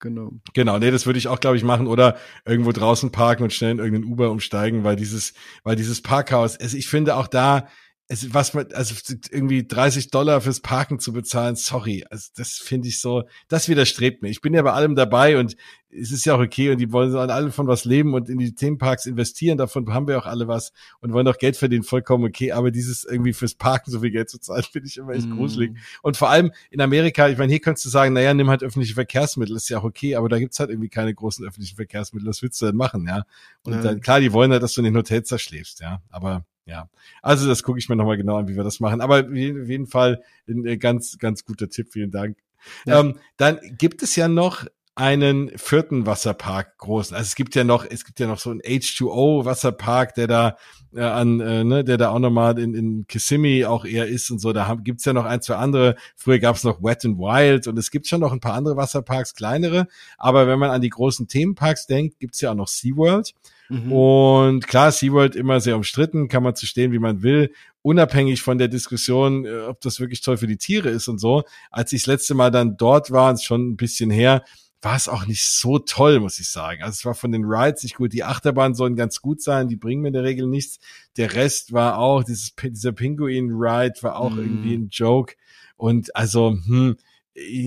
[0.00, 0.30] Genau.
[0.54, 2.16] Genau, nee, das würde ich auch, glaube ich, machen oder
[2.46, 6.76] irgendwo draußen parken und schnell in irgendeinen Uber umsteigen, weil dieses, weil dieses Parkhaus, also
[6.76, 7.66] ich finde auch da,
[8.10, 8.94] es, was man, also
[9.30, 14.22] irgendwie 30 Dollar fürs Parken zu bezahlen, sorry, also das finde ich so, das widerstrebt
[14.22, 14.30] mir.
[14.30, 15.56] Ich bin ja bei allem dabei und
[15.90, 18.38] es ist ja auch okay und die wollen an allem von was leben und in
[18.38, 22.24] die Themenparks investieren, davon haben wir auch alle was und wollen auch Geld verdienen, vollkommen
[22.24, 25.28] okay, aber dieses irgendwie fürs Parken so viel Geld zu zahlen, finde ich immer echt
[25.28, 25.34] Mhm.
[25.36, 25.72] gruselig.
[26.02, 28.94] Und vor allem in Amerika, ich meine, hier könntest du sagen, naja, nimm halt öffentliche
[28.94, 32.26] Verkehrsmittel, ist ja auch okay, aber da gibt's halt irgendwie keine großen öffentlichen Verkehrsmittel.
[32.26, 33.24] Was willst du denn machen, ja?
[33.64, 33.82] Und Nein.
[33.82, 36.00] dann, klar, die wollen halt, dass du in den Hotels da schläfst, ja.
[36.10, 36.88] Aber ja.
[37.22, 39.00] Also das gucke ich mir nochmal genau an, wie wir das machen.
[39.00, 42.36] Aber auf jeden Fall ein äh, ganz, ganz guter Tipp, vielen Dank.
[42.84, 43.00] Ja.
[43.00, 47.16] Ähm, dann gibt es ja noch einen vierten Wasserpark großen.
[47.16, 50.56] Also es gibt ja noch, es gibt ja noch so einen H2O Wasserpark, der da
[50.92, 54.40] äh, an, äh, ne, der da auch nochmal in, in Kissimmee auch eher ist und
[54.40, 54.52] so.
[54.52, 55.94] Da haben, gibt's ja noch ein, zwei andere.
[56.16, 59.34] Früher gab's noch Wet and Wild und es gibt schon noch ein paar andere Wasserparks,
[59.34, 59.86] kleinere.
[60.18, 63.34] Aber wenn man an die großen Themenparks denkt, gibt's ja auch noch SeaWorld.
[63.68, 63.92] Mhm.
[63.92, 67.52] Und klar, SeaWorld immer sehr umstritten, kann man zu stehen, wie man will,
[67.82, 71.44] unabhängig von der Diskussion, äh, ob das wirklich toll für die Tiere ist und so.
[71.70, 74.42] Als ich das letzte Mal dann dort war, ist schon ein bisschen her,
[74.80, 76.82] war es auch nicht so toll, muss ich sagen.
[76.82, 78.12] Also es war von den Rides nicht gut.
[78.12, 80.78] Die Achterbahn sollen ganz gut sein, die bringen mir in der Regel nichts.
[81.16, 84.38] Der Rest war auch, dieses, dieser Pinguin-Ride war auch Mhm.
[84.42, 85.34] irgendwie ein Joke.
[85.76, 86.96] Und also, hm,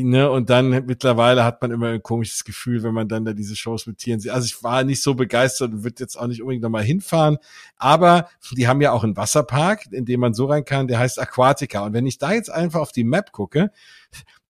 [0.03, 3.55] ne, und dann mittlerweile hat man immer ein komisches Gefühl, wenn man dann da diese
[3.55, 4.31] Shows mit Tieren sieht.
[4.31, 7.37] Also ich war nicht so begeistert und würde jetzt auch nicht unbedingt nochmal hinfahren.
[7.77, 11.19] Aber die haben ja auch einen Wasserpark, in dem man so rein kann, der heißt
[11.19, 11.85] Aquatica.
[11.85, 13.71] Und wenn ich da jetzt einfach auf die Map gucke,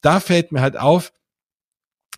[0.01, 1.13] da fällt mir halt auf,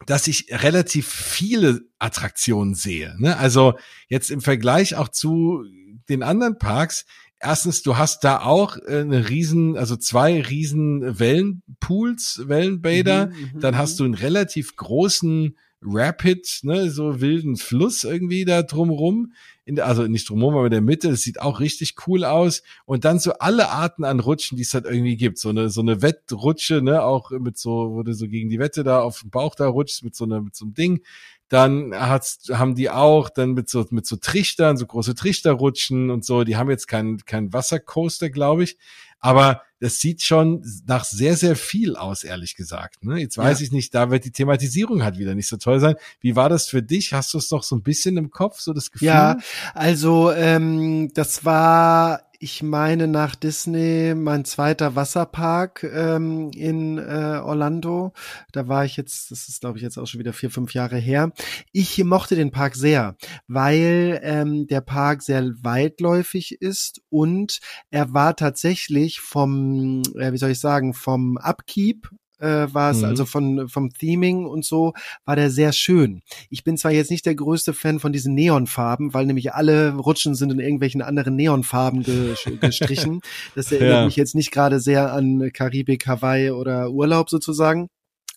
[0.06, 3.16] dass ich relativ viele Attraktionen sehe.
[3.20, 3.38] Ne?
[3.38, 3.76] Also
[4.08, 5.64] jetzt im Vergleich auch zu
[6.10, 7.06] den anderen Parks,
[7.44, 13.28] erstens, du hast da auch äh, eine riesen, also zwei riesen Wellenpools, Wellenbäder.
[13.28, 13.78] Mhm, Dann mhm.
[13.78, 19.34] hast du einen relativ großen Rapid, ne, so wilden Fluss irgendwie da drumrum.
[19.66, 21.10] In der, also nicht drumrum, aber in der Mitte.
[21.10, 22.64] Das sieht auch richtig cool aus.
[22.86, 25.38] Und dann so alle Arten an Rutschen, die es halt irgendwie gibt.
[25.38, 29.02] So eine, so eine Wettrutsche, ne, auch mit so, du so gegen die Wette da
[29.02, 31.02] auf dem Bauch da rutschst, mit so einer, mit so einem Ding.
[31.48, 36.26] Dann hat's, haben die auch dann mit so, mit so Trichtern, so große Trichterrutschen und
[36.26, 36.44] so.
[36.44, 38.78] Die haben jetzt keinen kein Wassercoaster, glaube ich.
[39.24, 43.04] Aber das sieht schon nach sehr, sehr viel aus, ehrlich gesagt.
[43.04, 43.20] Ne?
[43.20, 43.66] Jetzt weiß Ja.
[43.66, 45.96] ich nicht, da wird die Thematisierung halt wieder nicht so toll sein.
[46.20, 47.14] Wie war das für dich?
[47.14, 49.08] Hast du es noch so ein bisschen im Kopf, so das Gefühl?
[49.08, 49.38] Ja,
[49.74, 58.12] also ähm, das war, ich meine, nach Disney mein zweiter Wasserpark ähm, in äh, Orlando.
[58.52, 60.98] Da war ich jetzt, das ist glaube ich jetzt auch schon wieder vier, fünf Jahre
[60.98, 61.32] her.
[61.72, 63.16] Ich mochte den Park sehr,
[63.48, 70.52] weil ähm, der Park sehr weitläufig ist und er war tatsächlich vom, äh, wie soll
[70.52, 72.10] ich sagen, vom Upkeep
[72.44, 73.06] äh, war es, Mhm.
[73.06, 74.94] also von, vom Theming und so,
[75.26, 76.22] war der sehr schön.
[76.50, 80.36] Ich bin zwar jetzt nicht der größte Fan von diesen Neonfarben, weil nämlich alle Rutschen
[80.36, 83.22] sind in irgendwelchen anderen Neonfarben ge gestrichen.
[83.56, 84.06] Das erinnert Ja.
[84.06, 87.88] mich jetzt nicht gerade sehr an Karibik, Hawaii oder Urlaub sozusagen.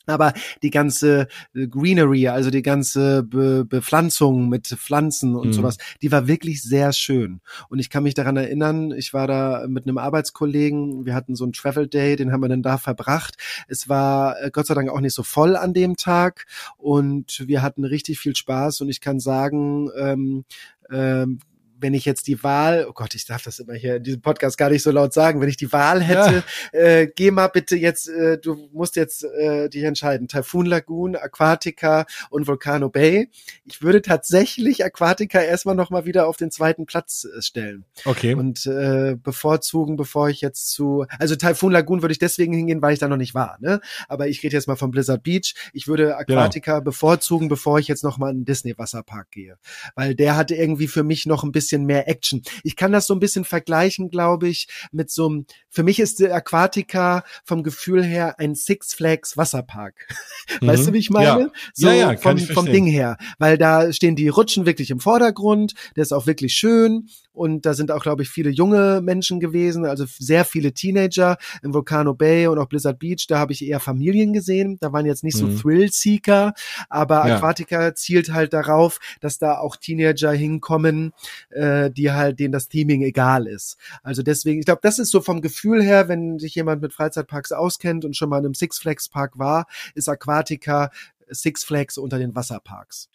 [0.07, 5.53] Aber die ganze äh, Greenery, also die ganze Be Bepflanzung mit Pflanzen und Mhm.
[5.53, 7.41] sowas, die war wirklich sehr schön.
[7.69, 11.45] Und ich kann mich daran erinnern, ich war da mit einem Arbeitskollegen, wir hatten so
[11.45, 13.37] einen Travel Day, den haben wir dann da verbracht.
[13.69, 17.63] Es war äh, Gott sei Dank auch nicht so voll an dem Tag und wir
[17.63, 20.45] hatten richtig viel Spaß und ich kann sagen, ähm,
[20.91, 21.41] ähm,
[21.79, 24.57] wenn ich jetzt die Wahl, oh Gott, ich darf das immer hier in diesem Podcast
[24.57, 28.09] gar nicht so laut sagen, wenn ich die Wahl hätte, äh, geh mal bitte jetzt,
[28.09, 33.31] äh, du musst jetzt äh, dich entscheiden, Typhoon Lagoon, Aquatica und Volcano Bay.
[33.65, 38.35] Ich würde tatsächlich Aquatica erstmal nochmal wieder auf den zweiten Platz äh, stellen Okay.
[38.35, 42.95] und äh, bevorzugen, bevor ich jetzt zu, also Typhoon Lagoon würde ich deswegen hingehen, weil
[42.95, 43.81] ich da noch nicht war, ne?
[44.09, 45.55] Aber ich rede jetzt mal von Blizzard Beach.
[45.73, 49.57] Ich würde Aquatica bevorzugen, bevor ich jetzt noch mal in den Disney Wasserpark gehe,
[49.95, 52.43] weil der hatte irgendwie für mich noch ein bisschen mehr Action.
[52.63, 55.47] Ich kann das so ein bisschen vergleichen, glaube ich, mit so einem.
[55.71, 60.09] Für mich ist der Aquatica vom Gefühl her ein Six Flags Wasserpark.
[60.61, 60.87] Weißt Mhm.
[60.87, 61.27] du, wie ich meine?
[61.43, 61.51] Ja.
[61.75, 62.67] So Ja, ja, vom, vom.
[62.67, 65.75] Ding her, weil da stehen die Rutschen wirklich im Vordergrund.
[65.97, 69.85] Der ist auch wirklich schön und da sind auch, glaube ich, viele junge Menschen gewesen,
[69.85, 73.27] also sehr viele Teenager im Volcano Bay und auch Blizzard Beach.
[73.29, 74.79] Da habe ich eher Familien gesehen.
[74.81, 75.59] Da waren jetzt nicht so Mhm.
[75.59, 76.55] Thrill-Seeker,
[76.89, 77.37] aber Ja.
[77.37, 81.13] Aquatica zielt halt darauf, dass da auch Teenager hinkommen,
[81.51, 83.77] äh, die halt denen das Theming egal ist.
[84.03, 87.53] Also deswegen, ich glaube, das ist so vom Gefühl her, wenn sich jemand mit Freizeitparks
[87.53, 90.91] auskennt und schon mal in einem Six Flags Park war, ist Aquatica
[91.29, 93.09] Six Flags unter den Wasserparks.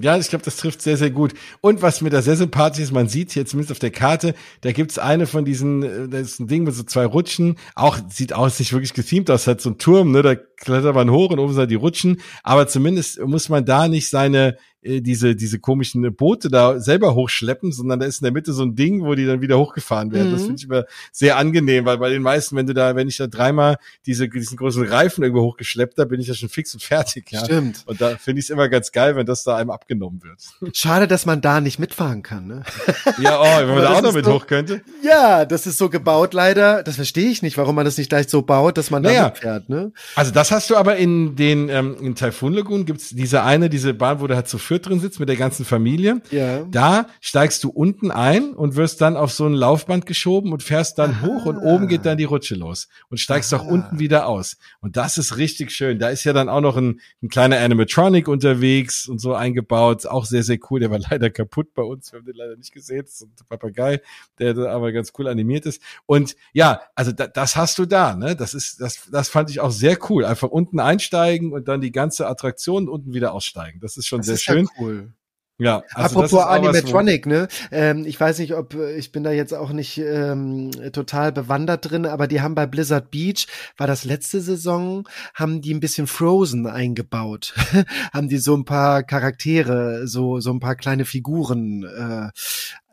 [0.00, 1.34] Ja, ich glaube, das trifft sehr, sehr gut.
[1.60, 4.72] Und was mir da sehr sympathisch ist, man sieht hier zumindest auf der Karte, da
[4.72, 8.32] gibt's eine von diesen, äh, da ist ein Ding mit so zwei Rutschen, auch sieht
[8.32, 11.38] aus, nicht wirklich gethemt aus, hat so ein Turm, ne, da klettert man hoch und
[11.38, 16.14] oben sind die Rutschen, aber zumindest muss man da nicht seine, äh, diese, diese komischen
[16.14, 19.24] Boote da selber hochschleppen, sondern da ist in der Mitte so ein Ding, wo die
[19.26, 20.32] dann wieder hochgefahren werden.
[20.32, 20.46] Das Mhm.
[20.46, 23.26] finde ich immer sehr angenehm, weil bei den meisten, wenn du da, wenn ich da
[23.26, 27.30] dreimal diese, diesen großen Reifen irgendwo hochgeschleppt habe, bin ich ja schon fix und fertig,
[27.30, 27.44] ja.
[27.44, 27.82] Stimmt.
[27.86, 30.76] Und da finde ich es immer ganz geil, wenn das da einem abgenommen wird.
[30.76, 32.46] Schade, dass man da nicht mitfahren kann.
[32.46, 32.62] Ne?
[33.20, 34.82] Ja, oh, wenn man da auch das noch mit so- hoch könnte.
[35.02, 36.82] Ja, das ist so gebaut leider.
[36.82, 39.24] Das verstehe ich nicht, warum man das nicht gleich so baut, dass man da Naja.
[39.28, 39.68] mitfährt.
[39.70, 39.92] Ne?
[40.14, 43.94] Also das hast du aber in den ähm, in Typhoon Lagoon gibt's diese eine, diese
[43.94, 46.22] Bahn, wo du halt zu viert drin sitzt mit der ganzen Familie.
[46.30, 46.64] Ja.
[46.64, 50.98] Da steigst du unten ein und wirst dann auf so ein Laufband geschoben und fährst
[50.98, 51.26] dann Aha.
[51.26, 53.70] hoch und oben geht dann die Rutsche los und steigst auch Aha.
[53.70, 54.56] unten wieder aus.
[54.80, 55.98] Und das ist richtig schön.
[55.98, 60.06] Da ist ja dann auch noch ein, ein kleiner Animatronic unterwegs und so eingebaut.
[60.06, 60.80] Auch sehr, sehr cool.
[60.80, 62.12] Der war leider kaputt bei uns.
[62.12, 63.02] Wir haben den leider nicht gesehen.
[63.04, 64.00] Das ist ein Papagei,
[64.38, 65.80] der da aber ganz cool animiert ist.
[66.06, 68.14] Und ja, also da, das hast du da.
[68.14, 68.36] Ne?
[68.36, 70.24] Das ist, das, das fand ich auch sehr cool.
[70.34, 73.78] Einfach unten einsteigen und dann die ganze Attraktion unten wieder aussteigen.
[73.78, 74.64] Das ist schon Das sehr ist schön.
[74.64, 75.12] Ja cool.
[75.58, 77.46] Ja, also Apropos Animatronic, ne?
[77.70, 81.88] Ähm, ich weiß nicht, ob äh, ich bin da jetzt auch nicht ähm, total bewandert
[81.88, 86.08] drin, aber die haben bei Blizzard Beach, war das letzte Saison, haben die ein bisschen
[86.08, 87.54] Frozen eingebaut.
[88.12, 92.30] haben die so ein paar Charaktere, so so ein paar kleine Figuren äh,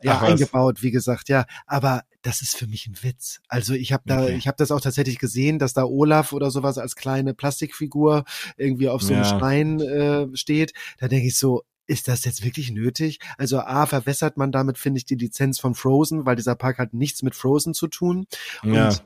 [0.04, 1.46] ja Ach eingebaut, wie gesagt, ja.
[1.66, 3.40] Aber das ist für mich ein Witz.
[3.48, 4.36] Also ich habe da, Okay.
[4.36, 8.24] ich habe das auch tatsächlich gesehen, dass da Olaf oder sowas als kleine Plastikfigur
[8.56, 9.36] irgendwie auf so einem Ja.
[9.36, 10.72] Stein äh, steht.
[10.98, 13.20] Da denke ich so, ist das jetzt wirklich nötig?
[13.36, 16.94] Also A, verwässert man damit, finde ich, die Lizenz von Frozen, weil dieser Park hat
[16.94, 18.26] nichts mit Frozen zu tun.
[18.64, 18.88] Ja.
[18.88, 19.04] Und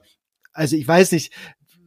[0.52, 1.32] also ich weiß nicht,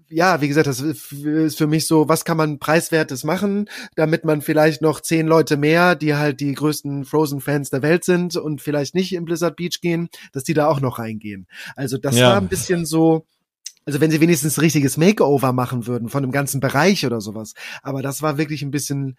[0.10, 4.42] ja, wie gesagt, das ist für mich so, was kann man preiswertes machen, damit man
[4.42, 8.94] vielleicht noch zehn Leute mehr, die halt die größten Frozen-Fans der Welt sind und vielleicht
[8.94, 11.48] nicht in Blizzard Beach gehen, dass die da auch noch reingehen.
[11.76, 12.32] Also das ja.
[12.32, 13.26] war ein bisschen so,
[13.86, 17.54] also wenn sie wenigstens ein richtiges Makeover machen würden von dem ganzen Bereich oder sowas.
[17.84, 19.16] Aber das war wirklich ein bisschen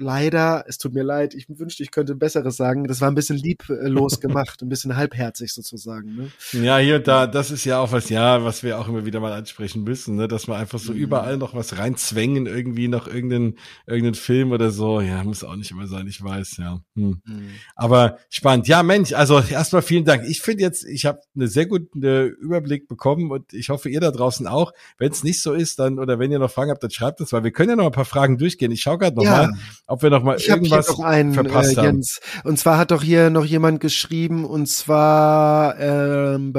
[0.00, 2.84] leider, es tut mir leid, ich wünschte, ich könnte Besseres sagen.
[2.84, 6.16] Das war ein bisschen lieblos gemacht, ein bisschen halbherzig sozusagen.
[6.16, 6.64] Ne?
[6.64, 9.20] Ja, hier und da, das ist ja auch was, ja, was wir auch immer wieder
[9.20, 10.28] mal ansprechen müssen, ne?
[10.28, 10.98] dass man einfach so mhm.
[10.98, 15.00] überall noch was reinzwängen, irgendwie noch irgendeinen, irgendeinen Film oder so.
[15.00, 16.80] Ja, muss auch nicht immer sein, ich weiß, ja.
[16.96, 17.20] Hm.
[17.24, 17.50] Mhm.
[17.76, 18.68] Aber spannend.
[18.68, 20.24] Ja, Mensch, also erstmal vielen Dank.
[20.26, 24.00] Ich finde jetzt, ich habe einen sehr guten äh, Überblick bekommen und ich hoffe, ihr
[24.00, 24.72] da draußen auch.
[24.98, 27.32] Wenn es nicht so ist, dann, oder wenn ihr noch Fragen habt, dann schreibt es,
[27.32, 28.72] weil wir können ja noch ein paar Fragen durchgehen.
[28.72, 29.48] Ich schaue gerade noch ja.
[29.48, 29.52] mal
[29.90, 32.20] ob wir noch mal ich irgendwas hab hier noch einen, verpasst äh, Jens.
[32.36, 32.48] haben.
[32.48, 36.52] Und zwar hat doch hier noch jemand geschrieben, und zwar ähm,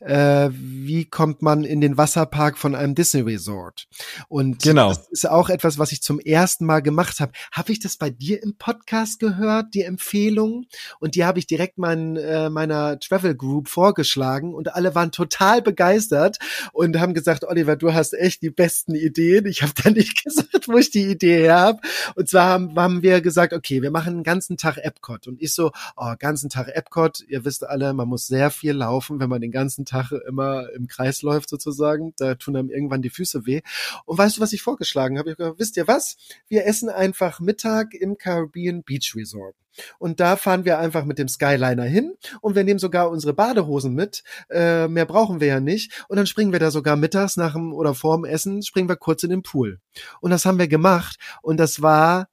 [0.00, 3.86] äh, wie kommt man in den Wasserpark von einem Disney Resort?
[4.28, 4.90] Und genau.
[4.90, 7.32] das ist auch etwas, was ich zum ersten Mal gemacht habe.
[7.52, 10.66] Habe ich das bei dir im Podcast gehört, die Empfehlung?
[11.00, 15.62] Und die habe ich direkt mein, äh, meiner Travel Group vorgeschlagen und alle waren total
[15.62, 16.38] begeistert
[16.72, 19.46] und haben gesagt, Oliver, du hast echt die besten Ideen.
[19.46, 21.77] Ich habe da nicht gesagt, wo ich die Idee her habe.
[22.14, 25.26] Und zwar haben, haben wir gesagt, okay, wir machen einen ganzen Tag Epcot.
[25.26, 27.20] Und ich so, oh, ganzen Tag Epcot.
[27.28, 30.86] Ihr wisst alle, man muss sehr viel laufen, wenn man den ganzen Tag immer im
[30.86, 32.14] Kreis läuft sozusagen.
[32.16, 33.60] Da tun einem irgendwann die Füße weh.
[34.04, 35.30] Und weißt du, was ich vorgeschlagen habe?
[35.30, 36.16] Ich gesagt, wisst ihr was?
[36.48, 39.54] Wir essen einfach Mittag im Caribbean Beach Resort.
[39.98, 43.94] Und da fahren wir einfach mit dem Skyliner hin und wir nehmen sogar unsere Badehosen
[43.94, 44.22] mit.
[44.50, 46.04] Äh, mehr brauchen wir ja nicht.
[46.08, 49.22] Und dann springen wir da sogar mittags nach dem oder vorm Essen, springen wir kurz
[49.22, 49.80] in den Pool.
[50.20, 51.16] Und das haben wir gemacht.
[51.42, 52.28] Und das war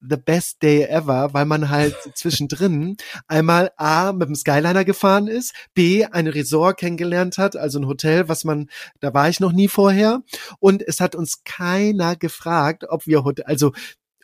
[0.00, 5.54] the best day ever, weil man halt zwischendrin einmal A mit dem Skyliner gefahren ist,
[5.74, 8.68] B ein Resort kennengelernt hat, also ein Hotel, was man,
[9.00, 10.22] da war ich noch nie vorher
[10.58, 13.72] und es hat uns keiner gefragt, ob wir Hotel, also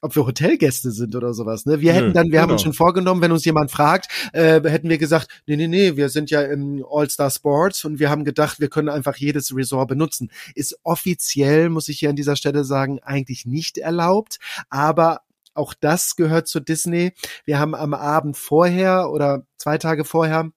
[0.03, 1.65] ob wir Hotelgäste sind oder sowas.
[1.65, 1.81] Ne?
[1.81, 2.43] Wir Nö, hätten dann, wir genau.
[2.43, 5.97] haben uns schon vorgenommen, wenn uns jemand fragt, äh, hätten wir gesagt, nee, nee, nee,
[5.97, 9.89] wir sind ja im All-Star Sports und wir haben gedacht, wir können einfach jedes Resort
[9.89, 10.31] benutzen.
[10.55, 14.39] Ist offiziell, muss ich hier an dieser Stelle sagen, eigentlich nicht erlaubt,
[14.69, 15.21] aber
[15.55, 17.13] auch das gehört zu Disney.
[17.45, 20.51] Wir haben am Abend vorher oder zwei Tage vorher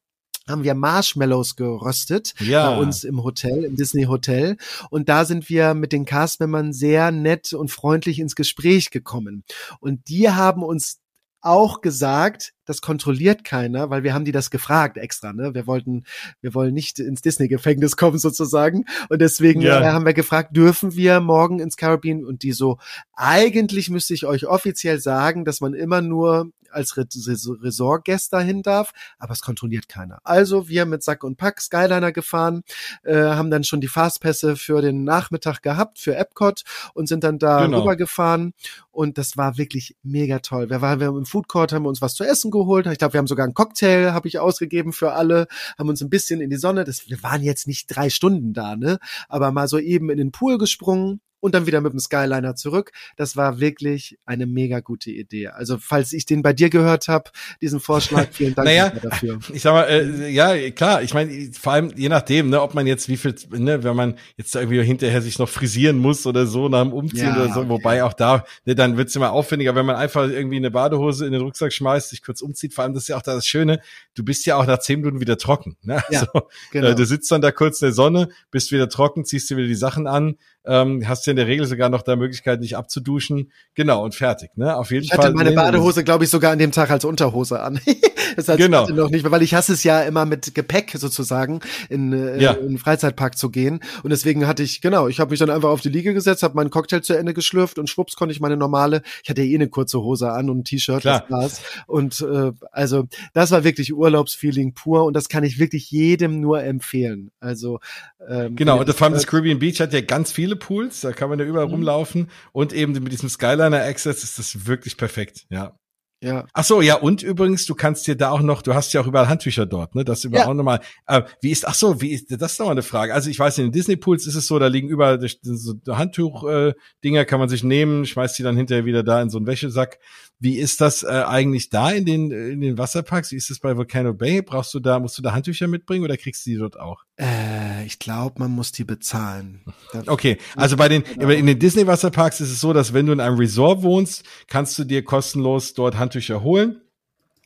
[0.47, 2.71] haben wir Marshmallows geröstet ja.
[2.71, 4.57] bei uns im Hotel, im Disney Hotel.
[4.89, 9.43] Und da sind wir mit den Castmembern sehr nett und freundlich ins Gespräch gekommen.
[9.79, 10.99] Und die haben uns
[11.41, 15.53] auch gesagt, das kontrolliert keiner, weil wir haben die das gefragt extra, ne?
[15.53, 16.03] Wir wollten,
[16.41, 18.85] wir wollen nicht ins Disney-Gefängnis kommen sozusagen.
[19.09, 19.79] Und deswegen ja.
[19.79, 22.25] äh, haben wir gefragt, dürfen wir morgen ins Caribbean?
[22.25, 22.79] Und die so,
[23.13, 29.33] eigentlich müsste ich euch offiziell sagen, dass man immer nur als Resortgäst dahin darf, aber
[29.33, 30.19] es kontrolliert keiner.
[30.23, 32.63] Also wir mit Sack und Pack Skyliner gefahren,
[33.03, 37.39] äh, haben dann schon die Fastpässe für den Nachmittag gehabt, für Epcot und sind dann
[37.39, 37.81] da genau.
[37.81, 38.53] rübergefahren
[38.91, 40.69] und das war wirklich mega toll.
[40.69, 42.87] Wir waren wir im Food Court, haben uns was zu essen geholt.
[42.87, 46.09] Ich glaube, wir haben sogar einen Cocktail, habe ich ausgegeben für alle, haben uns ein
[46.09, 49.67] bisschen in die Sonne, das, wir waren jetzt nicht drei Stunden da, ne, aber mal
[49.67, 52.91] so eben in den Pool gesprungen und dann wieder mit dem Skyliner zurück.
[53.17, 55.49] Das war wirklich eine mega gute Idee.
[55.49, 57.29] Also falls ich den bei dir gehört habe,
[57.61, 59.37] diesen Vorschlag, vielen Dank naja, dafür.
[59.53, 62.87] Ich sag mal, äh, ja klar, ich meine, vor allem je nachdem, ne, ob man
[62.87, 66.67] jetzt wie viel, ne, wenn man jetzt irgendwie hinterher sich noch frisieren muss oder so
[66.67, 69.85] nach dem Umziehen ja, oder so, wobei auch da, ne, dann wird's immer aufwendiger, wenn
[69.85, 72.73] man einfach irgendwie eine Badehose in den Rucksack schmeißt, sich kurz umzieht.
[72.73, 73.81] Vor allem das ist ja auch das Schöne,
[74.15, 75.77] du bist ja auch nach zehn Minuten wieder trocken.
[75.83, 76.01] Ne?
[76.09, 76.87] Ja, also, genau.
[76.87, 79.67] äh, du sitzt dann da kurz in der Sonne, bist wieder trocken, ziehst dir wieder
[79.67, 83.51] die Sachen an, ähm, hast ja in der Regel sogar noch da Möglichkeit, nicht abzuduschen.
[83.73, 84.51] Genau, und fertig.
[84.55, 84.75] Ne?
[84.75, 85.19] Auf jeden ich Fall.
[85.19, 87.79] Ich hatte meine Badehose, glaube ich, sogar an dem Tag als Unterhose an.
[88.35, 88.87] das heißt, genau.
[88.87, 91.59] noch nicht, weil ich hasse es ja immer mit Gepäck sozusagen
[91.89, 92.51] in, äh, ja.
[92.51, 93.79] in Freizeitpark zu gehen.
[94.03, 96.55] Und deswegen hatte ich, genau, ich habe mich dann einfach auf die Liege gesetzt, habe
[96.55, 99.55] meinen Cocktail zu Ende geschlürft und schwupps konnte ich meine normale, ich hatte ja eh
[99.55, 101.61] eine kurze Hose an und ein T-Shirt, das war's.
[101.87, 106.63] Und äh, also das war wirklich Urlaubsfeeling pur und das kann ich wirklich jedem nur
[106.63, 107.31] empfehlen.
[107.39, 107.79] Also
[108.27, 111.29] ähm, genau, und vor allem das Caribbean Beach hat ja ganz viele Pools, da kann
[111.29, 111.73] man ja überall mhm.
[111.73, 115.77] rumlaufen und eben mit diesem Skyliner Access ist das wirklich perfekt, ja.
[116.21, 116.45] Ja.
[116.53, 119.07] Ach so, ja, und übrigens, du kannst dir da auch noch, du hast ja auch
[119.07, 120.05] überall Handtücher dort, ne?
[120.05, 120.47] Das über ja.
[120.47, 120.79] auch nochmal.
[121.07, 123.13] Äh, wie ist, ach so, wie ist, das ist nochmal eine Frage.
[123.13, 127.21] Also ich weiß, in den Disney Pools ist es so, da liegen überall so Handtuch-Dinger,
[127.21, 129.99] äh, kann man sich nehmen, schmeißt die dann hinterher wieder da in so einen Wäschesack.
[130.39, 133.31] Wie ist das äh, eigentlich da in den, in den Wasserparks?
[133.31, 134.41] Wie ist das bei Volcano Bay?
[134.41, 137.03] Brauchst du da, musst du da Handtücher mitbringen oder kriegst du die dort auch?
[137.19, 139.61] Äh, ich glaube, man muss die bezahlen.
[140.07, 141.29] okay, also bei den, genau.
[141.29, 144.77] in den Disney Wasserparks ist es so, dass wenn du in einem Resort wohnst, kannst
[144.77, 146.81] du dir kostenlos dort Handtücher holen.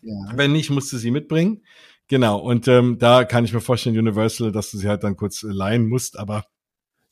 [0.01, 0.15] Ja.
[0.35, 1.61] Wenn nicht, musst du sie mitbringen.
[2.07, 5.43] Genau, und ähm, da kann ich mir vorstellen, Universal, dass du sie halt dann kurz
[5.43, 6.45] leihen musst, aber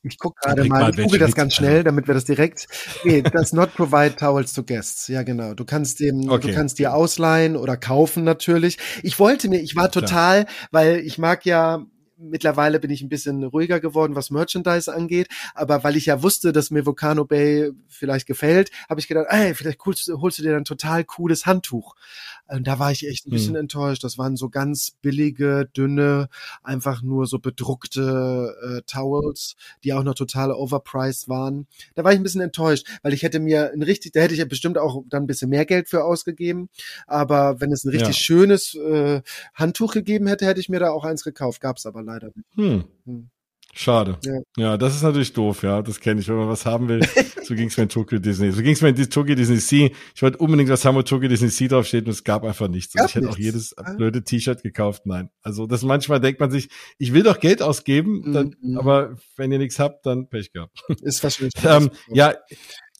[0.02, 2.68] Ich gucke gerade mal, ich google das ganz schnell, damit wir das direkt.
[3.04, 5.08] Nee, das not provide towels to guests.
[5.08, 5.54] Ja, genau.
[5.54, 6.48] Du kannst dem, okay.
[6.48, 8.78] du kannst dir ausleihen oder kaufen natürlich.
[9.02, 11.84] Ich wollte mir, ich war total, weil ich mag ja
[12.18, 15.28] mittlerweile bin ich ein bisschen ruhiger geworden, was Merchandise angeht.
[15.54, 19.54] Aber weil ich ja wusste, dass mir Volcano Bay vielleicht gefällt, habe ich gedacht, ey,
[19.54, 21.94] vielleicht holst, holst du dir ein total cooles Handtuch.
[22.48, 23.62] Und da war ich echt ein bisschen hm.
[23.62, 24.04] enttäuscht.
[24.04, 26.28] Das waren so ganz billige, dünne,
[26.62, 31.66] einfach nur so bedruckte äh, Towels, die auch noch total overpriced waren.
[31.94, 34.40] Da war ich ein bisschen enttäuscht, weil ich hätte mir ein richtig, da hätte ich
[34.40, 36.68] ja bestimmt auch dann ein bisschen mehr Geld für ausgegeben.
[37.06, 38.22] Aber wenn es ein richtig ja.
[38.22, 39.22] schönes äh,
[39.54, 41.60] Handtuch gegeben hätte, hätte ich mir da auch eins gekauft.
[41.60, 42.48] Gab's aber leider nicht.
[42.56, 42.84] Hm.
[43.04, 43.30] Hm.
[43.80, 44.18] Schade.
[44.24, 44.40] Ja.
[44.56, 44.76] ja.
[44.76, 45.82] das ist natürlich doof, ja.
[45.82, 46.26] Das kenne ich.
[46.26, 47.00] Wenn man was haben will,
[47.44, 48.50] so ging es mir in Tokyo Disney.
[48.50, 49.90] So ging es mir in Tokyo Disney Sea.
[50.16, 52.94] Ich wollte unbedingt was haben, wo Tokyo Disney Sea draufsteht und es gab einfach nichts.
[52.94, 55.06] Gab ich hätte auch jedes blöde T-Shirt gekauft.
[55.06, 55.30] Nein.
[55.42, 58.78] Also das manchmal denkt man sich, ich will doch Geld ausgeben, dann, mm -hmm.
[58.80, 60.82] aber wenn ihr nichts habt, dann Pech gehabt.
[61.02, 61.52] Ist wahrscheinlich.
[61.64, 62.34] ähm, ja,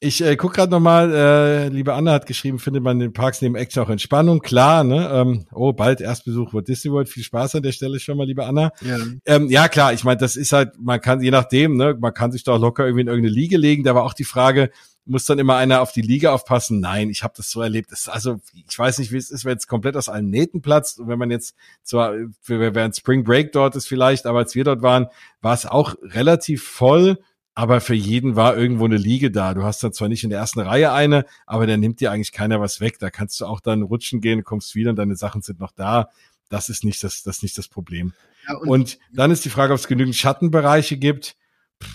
[0.01, 3.43] ich äh, guck gerade nochmal, äh, liebe Anna hat geschrieben, findet man in den Parks
[3.43, 4.41] neben Action auch Entspannung.
[4.41, 5.11] Klar, ne?
[5.13, 7.09] Ähm, oh, bald Erstbesuch Walt Disney World.
[7.09, 8.71] Viel Spaß an der Stelle schon mal, liebe Anna.
[8.81, 8.97] Ja,
[9.27, 12.31] ähm, ja klar, ich meine, das ist halt, man kann, je nachdem, ne, man kann
[12.31, 13.83] sich doch locker irgendwie in irgendeine Liege legen.
[13.83, 14.71] Da war auch die Frage,
[15.05, 16.81] muss dann immer einer auf die Liga aufpassen?
[16.81, 17.91] Nein, ich habe das so erlebt.
[17.91, 21.01] Das, also ich weiß nicht, wie es ist, wenn es komplett aus allen Nähten platzt.
[21.01, 22.15] Und wenn man jetzt zwar,
[22.47, 25.07] während Spring Break dort ist vielleicht, aber als wir dort waren,
[25.41, 27.19] war es auch relativ voll
[27.59, 29.53] aber für jeden war irgendwo eine Liege da.
[29.53, 32.31] Du hast dann zwar nicht in der ersten Reihe eine, aber da nimmt dir eigentlich
[32.31, 33.01] keiner was weg.
[33.01, 36.09] Da kannst du auch dann rutschen gehen, kommst wieder und deine Sachen sind noch da.
[36.51, 38.13] Das ist nicht das, das ist nicht das Problem.
[38.47, 41.35] Ja, und, und, dann ist die Frage, ob es genügend Schattenbereiche gibt.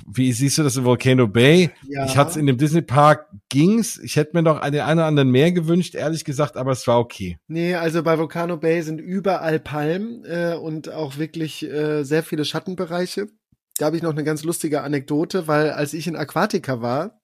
[0.06, 1.72] Wie siehst du das in Volcano Bay?
[1.88, 2.08] Ja.
[2.08, 3.98] Ich hatte es in dem Disney Park ging's.
[4.00, 7.00] Ich hätte mir noch den einen oder anderen mehr gewünscht, ehrlich gesagt, aber es war
[7.00, 7.38] okay.
[7.48, 12.44] Nee, also bei Volcano Bay sind überall Palmen äh, und auch wirklich äh, sehr viele
[12.44, 13.30] Schattenbereiche
[13.78, 17.20] da habe ich noch eine ganz lustige Anekdote, weil als ich in Aquatica war,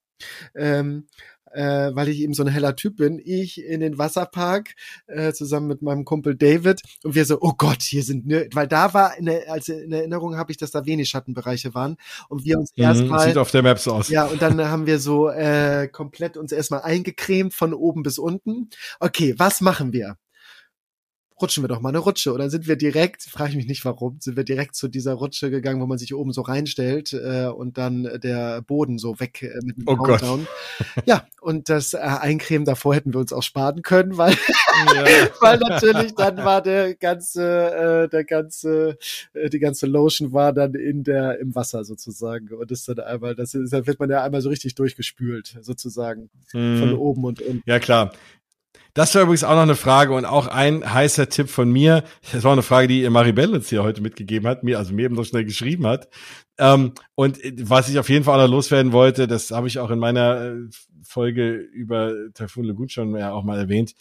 [0.54, 1.06] ähm,
[1.52, 4.74] äh, weil ich eben so ein heller Typ bin, ich in den Wasserpark
[5.06, 8.68] äh, zusammen mit meinem Kumpel David und wir so, oh Gott, hier sind, ne, weil
[8.68, 11.96] da war, in der, also in Erinnerung habe ich, dass da wenig Schattenbereiche waren
[12.28, 13.26] und wir uns mhm, erstmal.
[13.26, 14.08] Sieht auf der Maps aus.
[14.08, 18.70] Ja, und dann haben wir so äh, komplett uns erstmal eingecremt von oben bis unten.
[19.00, 20.16] Okay, was machen wir?
[21.40, 22.32] Rutschen wir doch mal eine Rutsche.
[22.32, 25.14] Und dann sind wir direkt, frage ich mich nicht warum, sind wir direkt zu dieser
[25.14, 29.42] Rutsche gegangen, wo man sich oben so reinstellt äh, und dann der Boden so weg
[29.42, 30.46] äh, mit dem oh Countdown.
[30.46, 31.06] Gott.
[31.06, 34.32] Ja, und das äh, Eincremen davor hätten wir uns auch sparen können, weil,
[34.94, 35.04] ja.
[35.40, 38.98] weil natürlich dann war der ganze, äh, der ganze,
[39.32, 42.48] äh, die ganze Lotion war dann in der, im Wasser sozusagen.
[42.48, 46.30] Und ist dann einmal, das ist, da wird man ja einmal so richtig durchgespült, sozusagen.
[46.52, 46.78] Mhm.
[46.78, 47.62] Von oben und unten.
[47.66, 48.12] Ja, klar.
[48.94, 52.04] Das war übrigens auch noch eine Frage und auch ein heißer Tipp von mir.
[52.32, 55.16] Das war eine Frage, die Maribel uns hier heute mitgegeben hat, mir, also mir eben
[55.16, 56.08] so schnell geschrieben hat.
[56.58, 59.90] Ähm, und was ich auf jeden Fall auch noch loswerden wollte, das habe ich auch
[59.90, 60.54] in meiner äh,
[61.02, 63.94] Folge über Typhoon Lagoon schon ja auch mal erwähnt.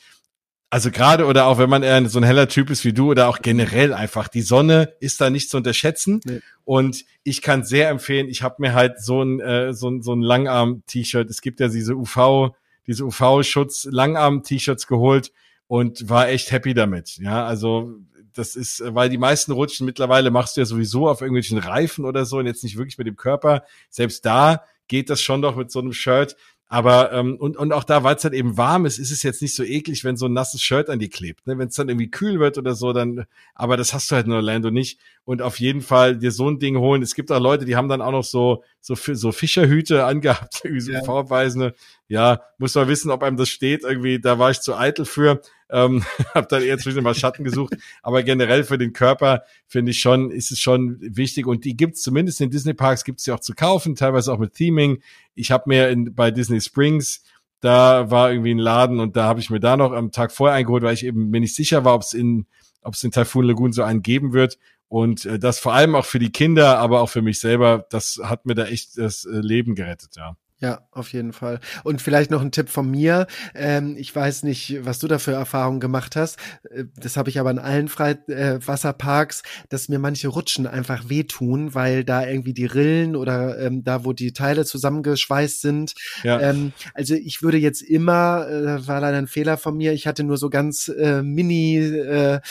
[0.72, 3.28] Also gerade oder auch wenn man eher so ein heller Typ ist wie du oder
[3.28, 6.20] auch generell einfach, die Sonne ist da nicht zu unterschätzen.
[6.26, 6.42] Nee.
[6.64, 10.14] Und ich kann sehr empfehlen, ich habe mir halt so ein, äh, so ein, so
[10.14, 12.54] ein Langarm-T-Shirt, es gibt ja diese UV-
[12.88, 15.32] diese UV-Schutz Langarm-T-Shirts geholt
[15.68, 17.18] und war echt happy damit.
[17.18, 17.94] Ja, also
[18.34, 22.26] das ist, weil die meisten Rutschen mittlerweile machst du ja sowieso auf irgendwelchen Reifen oder
[22.26, 23.64] so und jetzt nicht wirklich mit dem Körper.
[23.90, 26.36] Selbst da geht das schon doch mit so einem Shirt.
[26.72, 29.42] Aber ähm, und, und auch da, weil es halt eben warm ist, ist es jetzt
[29.42, 31.48] nicht so eklig, wenn so ein nasses Shirt an die klebt.
[31.48, 31.58] Ne?
[31.58, 34.34] Wenn es dann irgendwie kühl wird oder so, dann, aber das hast du halt in
[34.34, 35.00] Orlando nicht.
[35.26, 37.02] Und auf jeden Fall dir so ein Ding holen.
[37.02, 40.82] Es gibt auch Leute, die haben dann auch noch so so so Fischerhüte angehabt, irgendwie
[40.82, 41.04] so ja.
[41.04, 41.74] vorweisende.
[42.08, 43.84] Ja, muss man wissen, ob einem das steht.
[43.84, 45.42] Irgendwie, da war ich zu eitel für.
[45.70, 46.04] Ähm,
[46.34, 47.76] habe dann eher zwischen mal Schatten gesucht.
[48.02, 51.48] Aber generell für den Körper finde ich schon, ist es schon wichtig.
[51.48, 54.54] Und die gibt's zumindest in Disney Parks, gibt's sie auch zu kaufen, teilweise auch mit
[54.54, 55.02] Theming.
[55.36, 57.24] Ich habe mir in, bei Disney Springs
[57.62, 60.56] da war irgendwie ein Laden und da habe ich mir da noch am Tag vorher
[60.56, 62.46] eingeholt, weil ich eben mir nicht sicher war, ob es in
[62.82, 64.58] ob in Typhoon Lagoon so einen geben wird.
[64.88, 68.20] Und äh, das vor allem auch für die Kinder, aber auch für mich selber, das
[68.24, 70.36] hat mir da echt das äh, Leben gerettet, ja.
[70.62, 71.62] Ja, auf jeden Fall.
[71.86, 73.28] Und vielleicht noch ein Tipp von mir.
[73.56, 76.38] Ähm, ich weiß nicht, was du da für Erfahrungen gemacht hast.
[76.70, 81.74] Äh, das habe ich aber in allen Freiwasserparks, äh, dass mir manche Rutschen einfach wehtun,
[81.76, 85.94] weil da irgendwie die Rillen oder ähm, da, wo die Teile zusammengeschweißt sind.
[86.24, 86.42] Ja.
[86.42, 90.26] Ähm, also ich würde jetzt immer, äh, war leider ein Fehler von mir, ich hatte
[90.26, 92.44] nur so ganz äh, Mini-Höschen,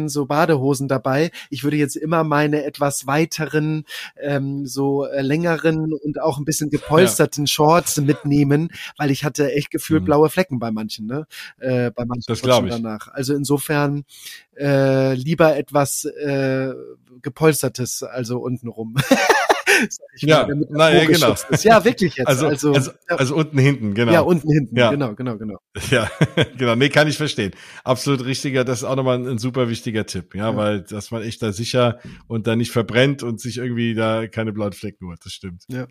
[0.00, 1.30] äh, äh, so Badehosen dabei.
[1.50, 3.84] Ich würde jetzt immer meine etwas weiteren,
[4.18, 7.48] ähm, so längeren und auch ein bisschen gepolsterten ja.
[7.48, 10.06] Shorts mitnehmen, weil ich hatte echt gefühlt mhm.
[10.06, 11.26] blaue Flecken bei manchen, ne?
[11.58, 12.70] Äh, bei manchen das ich.
[12.70, 13.08] danach.
[13.08, 14.04] Also insofern
[14.56, 16.72] äh, lieber etwas äh,
[17.22, 18.96] gepolstertes, also untenrum.
[20.18, 21.32] ja, naja, genau.
[21.32, 21.64] Ist.
[21.64, 22.26] Ja, wirklich jetzt.
[22.26, 23.16] Also, also, also, ja.
[23.16, 24.12] also, unten hinten, genau.
[24.12, 24.90] Ja, unten hinten, ja.
[24.90, 25.58] genau, genau, genau.
[25.90, 26.10] Ja,
[26.56, 26.76] genau.
[26.76, 27.52] Nee, kann ich verstehen.
[27.84, 31.10] Absolut richtiger, das ist auch nochmal ein, ein super wichtiger Tipp, ja, ja, weil dass
[31.10, 35.06] man echt da sicher und da nicht verbrennt und sich irgendwie da keine blauen Flecken
[35.08, 35.64] holt, das stimmt.
[35.68, 35.86] Ja.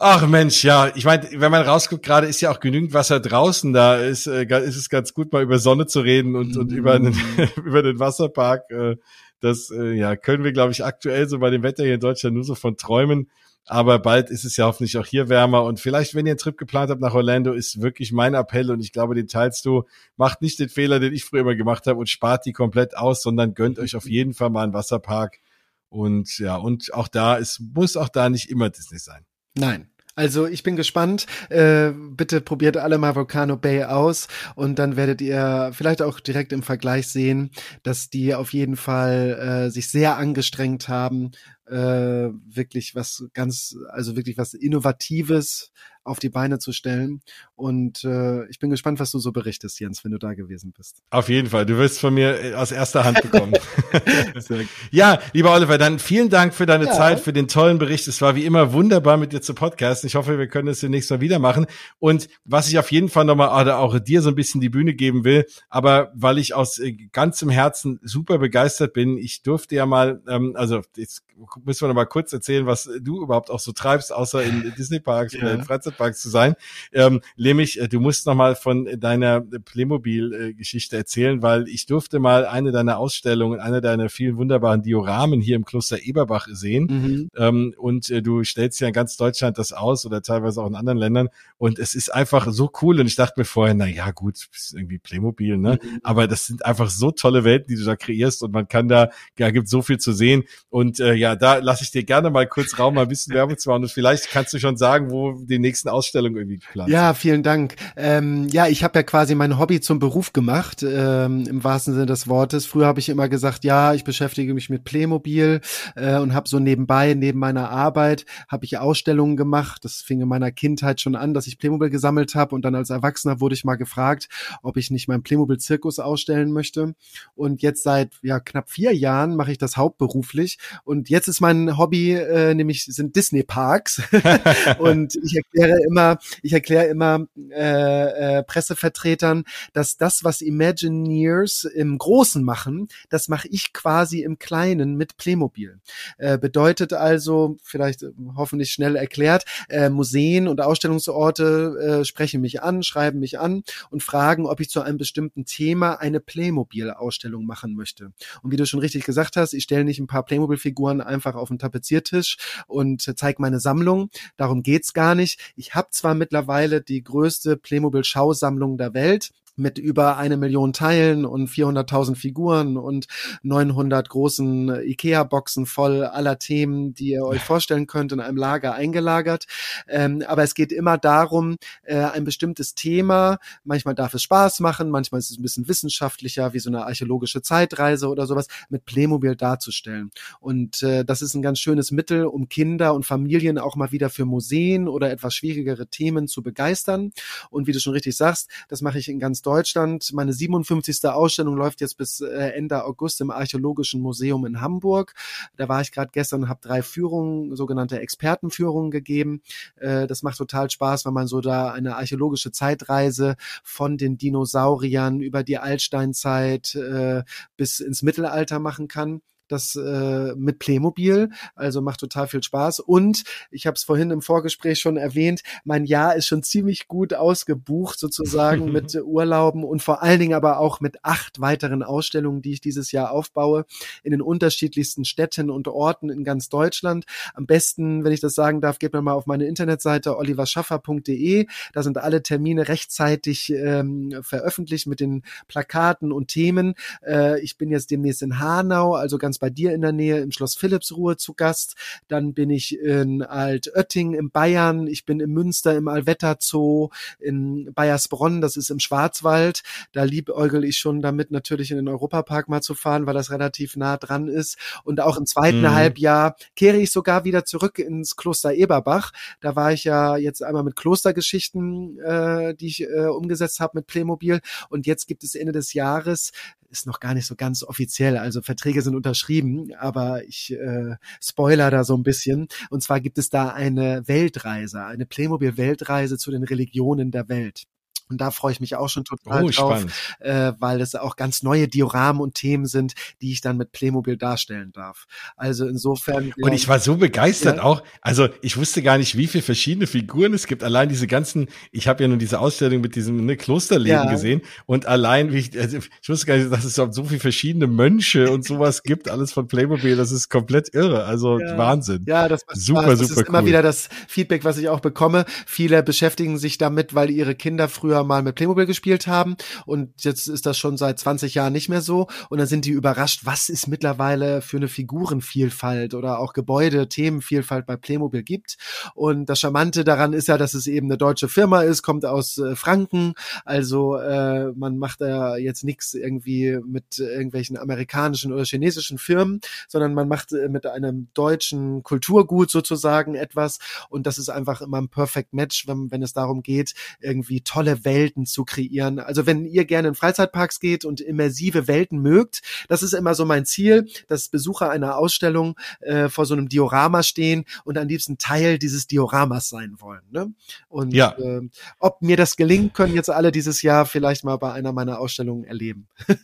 [0.00, 3.72] Ach Mensch, ja, ich meine, wenn man rausguckt, gerade ist ja auch genügend Wasser draußen,
[3.72, 7.00] da ist, äh, ist es ganz gut, mal über Sonne zu reden und, und über,
[7.00, 7.16] den,
[7.56, 8.70] über den Wasserpark.
[8.70, 8.96] Äh,
[9.40, 12.36] das äh, ja, können wir, glaube ich, aktuell so bei dem Wetter hier in Deutschland
[12.36, 13.28] nur so von träumen.
[13.66, 15.64] Aber bald ist es ja hoffentlich auch hier wärmer.
[15.64, 18.80] Und vielleicht, wenn ihr einen Trip geplant habt nach Orlando, ist wirklich mein Appell und
[18.80, 19.82] ich glaube, den teilst du.
[20.16, 23.20] Macht nicht den Fehler, den ich früher immer gemacht habe und spart die komplett aus,
[23.20, 25.40] sondern gönnt euch auf jeden Fall mal einen Wasserpark.
[25.88, 29.27] Und ja, und auch da, es muss auch da nicht immer Disney sein.
[29.54, 29.88] Nein.
[30.18, 31.26] Also ich bin gespannt.
[31.48, 34.26] Äh, bitte probiert alle mal Volcano Bay aus
[34.56, 37.52] und dann werdet ihr vielleicht auch direkt im Vergleich sehen,
[37.84, 41.30] dass die auf jeden Fall äh, sich sehr angestrengt haben,
[41.70, 45.72] äh, wirklich was ganz, also wirklich was Innovatives
[46.08, 47.20] auf die Beine zu stellen.
[47.54, 51.02] Und äh, ich bin gespannt, was du so berichtest, Jens, wenn du da gewesen bist.
[51.10, 51.66] Auf jeden Fall.
[51.66, 53.54] Du wirst von mir äh, aus erster Hand bekommen.
[54.90, 56.92] ja, lieber Oliver, dann vielen Dank für deine ja.
[56.92, 58.08] Zeit, für den tollen Bericht.
[58.08, 60.06] Es war wie immer wunderbar, mit dir zu podcasten.
[60.08, 61.66] Ich hoffe, wir können es demnächst mal wieder machen.
[61.98, 64.94] Und was ich auf jeden Fall nochmal oder auch dir so ein bisschen die Bühne
[64.94, 69.84] geben will, aber weil ich aus äh, ganzem Herzen super begeistert bin, ich durfte ja
[69.84, 71.24] mal, ähm, also jetzt
[71.64, 75.00] müssen wir noch mal kurz erzählen, was du überhaupt auch so treibst, außer in Disney
[75.00, 75.40] Parks ja.
[75.40, 76.54] oder in Freizeitparks zu sein.
[76.92, 82.46] Ähm, nämlich, äh, du musst noch mal von deiner Playmobil-Geschichte erzählen, weil ich durfte mal
[82.46, 86.86] eine deiner Ausstellungen, eine deiner vielen wunderbaren Dioramen hier im Kloster Eberbach sehen.
[86.90, 87.30] Mhm.
[87.36, 90.74] Ähm, und äh, du stellst ja in ganz Deutschland das aus oder teilweise auch in
[90.74, 91.28] anderen Ländern.
[91.56, 93.00] Und es ist einfach so cool.
[93.00, 95.78] Und ich dachte mir vorher, na ja, gut, ist irgendwie Playmobil, ne?
[95.82, 96.00] Mhm.
[96.02, 99.10] Aber das sind einfach so tolle Welten, die du da kreierst und man kann da,
[99.38, 100.44] ja, gibt so viel zu sehen.
[100.70, 103.58] Und äh, ja, da lasse ich dir gerne mal kurz Raum, mal ein bisschen Werbung
[103.58, 103.82] zu machen.
[103.82, 107.76] Und vielleicht kannst du schon sagen, wo die nächsten Ausstellungen irgendwie geplant Ja, vielen Dank.
[107.96, 112.06] Ähm, ja, ich habe ja quasi mein Hobby zum Beruf gemacht, ähm, im wahrsten Sinne
[112.06, 112.66] des Wortes.
[112.66, 115.60] Früher habe ich immer gesagt, ja, ich beschäftige mich mit Playmobil
[115.96, 119.84] äh, und habe so nebenbei, neben meiner Arbeit, habe ich Ausstellungen gemacht.
[119.84, 122.90] Das fing in meiner Kindheit schon an, dass ich Playmobil gesammelt habe und dann als
[122.90, 124.28] Erwachsener wurde ich mal gefragt,
[124.62, 126.94] ob ich nicht meinen Playmobil-Zirkus ausstellen möchte.
[127.34, 131.76] Und jetzt seit ja knapp vier Jahren mache ich das hauptberuflich und jetzt ist mein
[131.78, 134.02] Hobby, äh, nämlich sind Disney Parks.
[134.78, 141.98] und ich erkläre immer, ich erkläre immer äh, äh, Pressevertretern, dass das, was Imagineers im
[141.98, 145.78] Großen machen, das mache ich quasi im Kleinen mit Playmobil.
[146.18, 152.62] Äh, bedeutet also, vielleicht äh, hoffentlich schnell erklärt, äh, Museen und Ausstellungsorte äh, sprechen mich
[152.62, 157.74] an, schreiben mich an und fragen, ob ich zu einem bestimmten Thema eine Playmobil-Ausstellung machen
[157.74, 158.12] möchte.
[158.42, 161.48] Und wie du schon richtig gesagt hast, ich stelle nicht ein paar Playmobil-Figuren einfach auf
[161.48, 164.10] den Tapeziertisch und zeige meine Sammlung.
[164.36, 165.40] Darum geht's gar nicht.
[165.56, 171.48] Ich habe zwar mittlerweile die größte Playmobil-Schausammlung der Welt, mit über eine Million Teilen und
[171.48, 173.06] 400.000 Figuren und
[173.42, 179.46] 900 großen Ikea-Boxen voll aller Themen, die ihr euch vorstellen könnt, in einem Lager eingelagert.
[179.88, 184.90] Ähm, aber es geht immer darum, äh, ein bestimmtes Thema, manchmal darf es Spaß machen,
[184.90, 189.36] manchmal ist es ein bisschen wissenschaftlicher, wie so eine archäologische Zeitreise oder sowas, mit Playmobil
[189.36, 190.10] darzustellen.
[190.40, 194.10] Und äh, das ist ein ganz schönes Mittel, um Kinder und Familien auch mal wieder
[194.10, 197.12] für Museen oder etwas schwierigere Themen zu begeistern.
[197.50, 200.12] Und wie du schon richtig sagst, das mache ich in ganz Deutschland.
[200.12, 201.08] Meine 57.
[201.08, 205.14] Ausstellung läuft jetzt bis äh, Ende August im Archäologischen Museum in Hamburg.
[205.56, 209.40] Da war ich gerade gestern und habe drei Führungen, sogenannte Expertenführungen gegeben.
[209.76, 215.22] Äh, das macht total Spaß, wenn man so da eine archäologische Zeitreise von den Dinosauriern
[215.22, 217.22] über die Altsteinzeit äh,
[217.56, 222.80] bis ins Mittelalter machen kann das äh, mit Playmobil, also macht total viel Spaß.
[222.80, 227.14] Und ich habe es vorhin im Vorgespräch schon erwähnt, mein Jahr ist schon ziemlich gut
[227.14, 232.52] ausgebucht sozusagen mit Urlauben und vor allen Dingen aber auch mit acht weiteren Ausstellungen, die
[232.52, 233.64] ich dieses Jahr aufbaue,
[234.02, 237.04] in den unterschiedlichsten Städten und Orten in ganz Deutschland.
[237.34, 241.46] Am besten, wenn ich das sagen darf, geht man mal auf meine Internetseite oliverschaffer.de.
[241.72, 246.74] Da sind alle Termine rechtzeitig ähm, veröffentlicht mit den Plakaten und Themen.
[247.06, 250.32] Äh, ich bin jetzt demnächst in Hanau, also ganz bei dir in der Nähe im
[250.32, 251.74] Schloss Philippsruhe zu Gast.
[252.08, 254.86] Dann bin ich in Altötting im Bayern.
[254.86, 259.62] Ich bin in Münster im Alwetter Zoo, in Bayersbronn, das ist im Schwarzwald.
[259.92, 263.76] Da liebäugel ich schon damit, natürlich in den Europapark mal zu fahren, weil das relativ
[263.76, 264.58] nah dran ist.
[264.84, 265.74] Und auch im zweiten mhm.
[265.74, 269.12] Halbjahr kehre ich sogar wieder zurück ins Kloster Eberbach.
[269.40, 273.86] Da war ich ja jetzt einmal mit Klostergeschichten, äh, die ich äh, umgesetzt habe mit
[273.86, 274.40] Playmobil.
[274.68, 276.32] Und jetzt gibt es Ende des Jahres
[276.70, 278.16] ist noch gar nicht so ganz offiziell.
[278.16, 282.48] Also Verträge sind unterschrieben, aber ich äh, spoiler da so ein bisschen.
[282.70, 287.64] Und zwar gibt es da eine Weltreise, eine Playmobil-Weltreise zu den Religionen der Welt.
[288.08, 289.84] Und da freue ich mich auch schon total Oh, drauf,
[290.20, 294.16] äh, weil es auch ganz neue Dioramen und Themen sind, die ich dann mit Playmobil
[294.16, 295.06] darstellen darf.
[295.36, 296.32] Also insofern.
[296.40, 297.62] Und ich war so begeistert Ja.
[297.62, 297.82] auch.
[298.00, 300.62] Also ich wusste gar nicht, wie viele verschiedene Figuren es gibt.
[300.64, 304.10] Allein diese ganzen, ich habe ja nur diese Ausstellung mit diesem ne, Klosterleben Ja.
[304.10, 304.42] gesehen.
[304.66, 308.30] Und allein, wie ich, also ich wusste gar nicht, dass es so viele verschiedene Mönche
[308.30, 309.96] und sowas gibt, alles von Playmobil.
[309.96, 311.04] Das ist komplett irre.
[311.04, 311.56] Also Ja.
[311.58, 312.04] Wahnsinn.
[312.06, 312.98] Ja, das macht Super, Spaß.
[312.98, 313.46] Das super ist immer cool.
[313.46, 315.24] wieder das Feedback, was ich auch bekomme.
[315.46, 319.36] Viele beschäftigen sich damit, weil ihre Kinder früher mal mit Playmobil gespielt haben
[319.66, 322.06] und jetzt ist das schon seit 20 Jahren nicht mehr so.
[322.30, 327.66] Und dann sind die überrascht, was es mittlerweile für eine Figurenvielfalt oder auch Gebäude, Themenvielfalt
[327.66, 328.56] bei Playmobil gibt.
[328.94, 332.38] Und das Charmante daran ist ja, dass es eben eine deutsche Firma ist, kommt aus
[332.38, 338.98] äh, Franken, also äh, man macht da jetzt nichts irgendwie mit irgendwelchen amerikanischen oder chinesischen
[338.98, 343.58] Firmen, sondern man macht äh, mit einem deutschen Kulturgut sozusagen etwas.
[343.88, 347.84] Und das ist einfach immer ein Perfect Match, wenn, wenn es darum geht, irgendwie tolle
[347.88, 348.98] Welten zu kreieren.
[348.98, 353.24] Also wenn ihr gerne in Freizeitparks geht und immersive Welten mögt, das ist immer so
[353.24, 358.18] mein Ziel, dass Besucher einer Ausstellung äh, vor so einem Diorama stehen und am liebsten
[358.18, 360.02] Teil dieses Dioramas sein wollen.
[360.10, 360.32] Ne?
[360.68, 361.16] Und Ja.
[361.18, 361.40] äh,
[361.78, 365.44] ob mir das gelingt, können jetzt alle dieses Jahr vielleicht mal bei einer meiner Ausstellungen
[365.44, 365.88] erleben.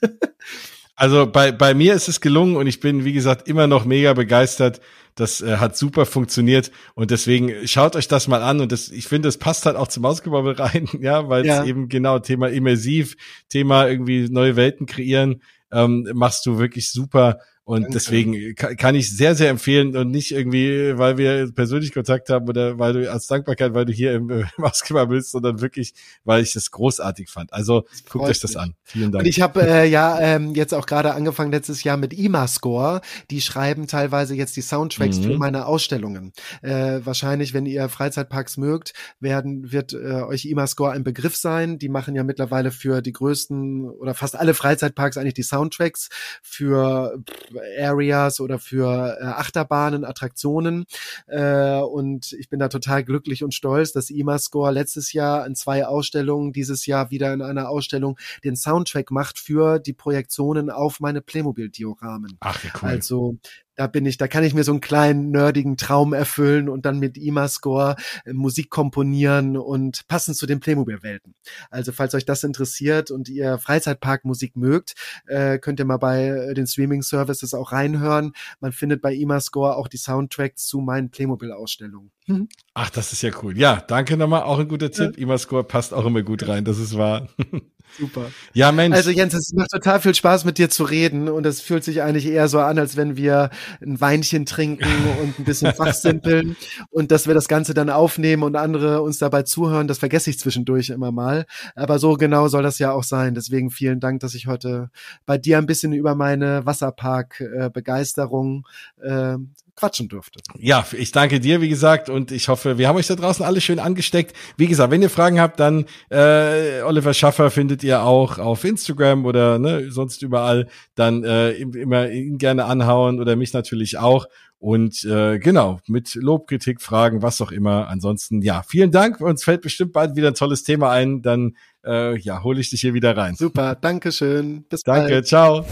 [0.96, 4.12] Also bei, bei mir ist es gelungen und ich bin, wie gesagt, immer noch mega
[4.12, 4.80] begeistert.
[5.16, 9.06] Das äh, hat super funktioniert und deswegen schaut euch das mal an und das, ich
[9.06, 11.64] finde, es passt halt auch zum Mausgebabbel rein, ja, weil es Ja.
[11.64, 13.16] eben genau Thema immersiv,
[13.48, 15.42] Thema irgendwie neue Welten kreieren,
[15.72, 17.94] ähm, machst du wirklich super und Danke.
[17.94, 22.78] deswegen kann, ich sehr, sehr empfehlen und nicht irgendwie, weil wir persönlich Kontakt haben oder
[22.78, 25.94] weil du als Dankbarkeit, weil du hier im äh, Mausgebabbel bist, sondern wirklich,
[26.24, 27.52] weil ich das großartig fand.
[27.54, 28.74] Also guckt euch das an.
[28.82, 29.22] Vielen Dank.
[29.24, 33.00] Und ich habe äh, ja ähm, jetzt auch gerade angefangen letztes Jahr mit IMA-Score.
[33.30, 35.22] Die schreiben teilweise jetzt die Soundtracks Mhm.
[35.22, 36.32] für meine Ausstellungen.
[36.62, 41.78] Äh, wahrscheinlich, wenn ihr Freizeitparks mögt, werden wird äh, euch IMA-Score ein Begriff sein.
[41.78, 46.08] Die machen ja mittlerweile für die größten oder fast alle Freizeitparks eigentlich die Soundtracks
[46.42, 50.84] für pff, Areas oder für äh, Achterbahnen, Attraktionen.
[51.26, 55.86] Äh, und ich bin da total glücklich und stolz, dass IMA-Score letztes Jahr in zwei
[55.86, 61.20] Ausstellungen, dieses Jahr wieder in einer Ausstellung den Soundtrack macht für die Projektionen auf meine
[61.20, 62.36] Playmobil-Dioramen.
[62.40, 62.88] Ach, wie cool.
[62.88, 63.38] Also
[63.76, 66.98] da bin ich, da kann ich mir so einen kleinen nerdigen Traum erfüllen und dann
[66.98, 71.34] mit IMA-Score äh, Musik komponieren und passend zu den Playmobil-Welten.
[71.70, 74.94] Also falls euch das interessiert und ihr Freizeitparkmusik mögt,
[75.26, 78.32] äh, könnt ihr mal bei äh, den Streaming-Services auch reinhören.
[78.60, 82.10] Man findet bei IMA-Score auch die Soundtracks zu meinen Playmobil-Ausstellungen.
[82.26, 82.48] Hm?
[82.74, 83.58] Ach, das ist ja cool.
[83.58, 84.42] Ja, danke nochmal.
[84.42, 85.18] Auch ein guter Tipp.
[85.18, 86.64] IMA-Score passt auch immer gut rein.
[86.64, 87.28] Das ist wahr.
[87.98, 88.30] Super.
[88.54, 88.96] ja, Mensch.
[88.96, 92.02] Also Jens, es macht total viel Spaß mit dir zu reden und es fühlt sich
[92.02, 94.84] eigentlich eher so an, als wenn wir ein Weinchen trinken
[95.22, 96.56] und ein bisschen fachsimpeln
[96.90, 100.40] und dass wir das Ganze dann aufnehmen und andere uns dabei zuhören, das vergesse ich
[100.40, 101.46] zwischendurch immer mal.
[101.76, 103.34] Aber so genau soll das ja auch sein.
[103.34, 104.90] Deswegen vielen Dank, dass ich heute
[105.24, 108.66] bei dir ein bisschen über meine Wasserpark-Begeisterung
[109.02, 109.36] äh,
[109.76, 110.40] quatschen durfte.
[110.58, 113.60] ja, ich danke dir, wie gesagt, und ich hoffe, wir haben euch da draußen alle
[113.60, 114.34] schön angesteckt.
[114.56, 119.26] Wie gesagt, wenn ihr Fragen habt, dann äh, Oliver Schaffer findet ihr auch auf Instagram
[119.26, 120.68] oder ne, sonst überall.
[120.94, 124.26] Dann äh, immer ihn gerne anhauen oder mich natürlich auch.
[124.58, 127.88] Und äh, genau, mit Lob, Kritik, Fragen, was auch immer.
[127.88, 129.20] Ansonsten, ja, vielen Dank.
[129.20, 131.20] Uns fällt bestimmt bald wieder ein tolles Thema ein.
[131.20, 133.34] Dann äh, ja, hole ich dich hier wieder rein.
[133.34, 134.64] Super, Dankeschön.
[134.70, 135.26] Bis Danke, bald.
[135.26, 135.66] ciao.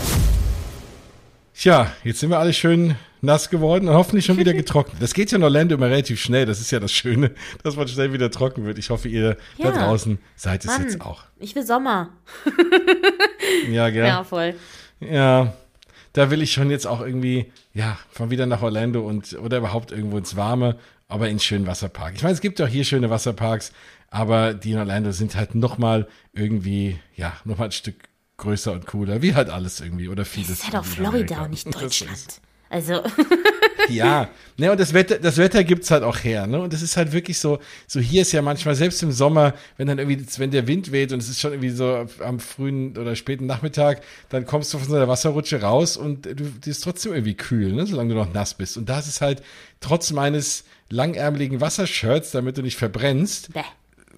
[1.54, 5.00] Tja, jetzt sind wir alle schön nass geworden und hoffentlich schon wieder getrocknet.
[5.00, 6.44] Das geht ja in Orlando immer relativ schnell.
[6.44, 7.30] Das ist ja das Schöne,
[7.62, 8.78] dass man schnell wieder trocken wird.
[8.78, 9.70] Ich hoffe, ihr da Ja.
[9.70, 11.24] draußen seid es Mann, jetzt auch.
[11.38, 12.10] ich will Sommer.
[13.70, 14.02] Ja, gell?
[14.04, 14.24] Ja, Ja.
[14.24, 14.54] voll.
[15.00, 19.92] Da will ich schon jetzt auch irgendwie, ja, von wieder nach Orlando und oder überhaupt
[19.92, 20.76] irgendwo ins Warme,
[21.08, 22.14] aber in schönen Wasserpark.
[22.16, 23.72] Ich meine, es gibt ja auch hier schöne Wasserparks,
[24.10, 27.94] aber die in Orlando sind halt nochmal irgendwie, ja, nochmal ein Stück
[28.36, 30.48] größer und cooler, wie halt alles irgendwie oder vieles.
[30.48, 32.40] Das ist halt auch Florida und nicht Deutschland.
[32.72, 33.02] Also,
[33.88, 36.60] Ja, ne, und das Wetter, das Wetter gibt's halt auch her, ne?
[36.60, 39.88] Und das ist halt wirklich so, so hier ist ja manchmal, selbst im Sommer, wenn
[39.88, 43.16] dann irgendwie, wenn der Wind weht und es ist schon irgendwie so am frühen oder
[43.16, 47.12] späten Nachmittag, dann kommst du von so einer Wasserrutsche raus und du, die ist trotzdem
[47.12, 47.86] irgendwie kühl, ne?
[47.86, 48.76] Solange du noch nass bist.
[48.76, 49.42] Und da ist halt,
[49.80, 53.60] trotz meines langärmeligen Wassershirts, damit du nicht verbrennst, bäh.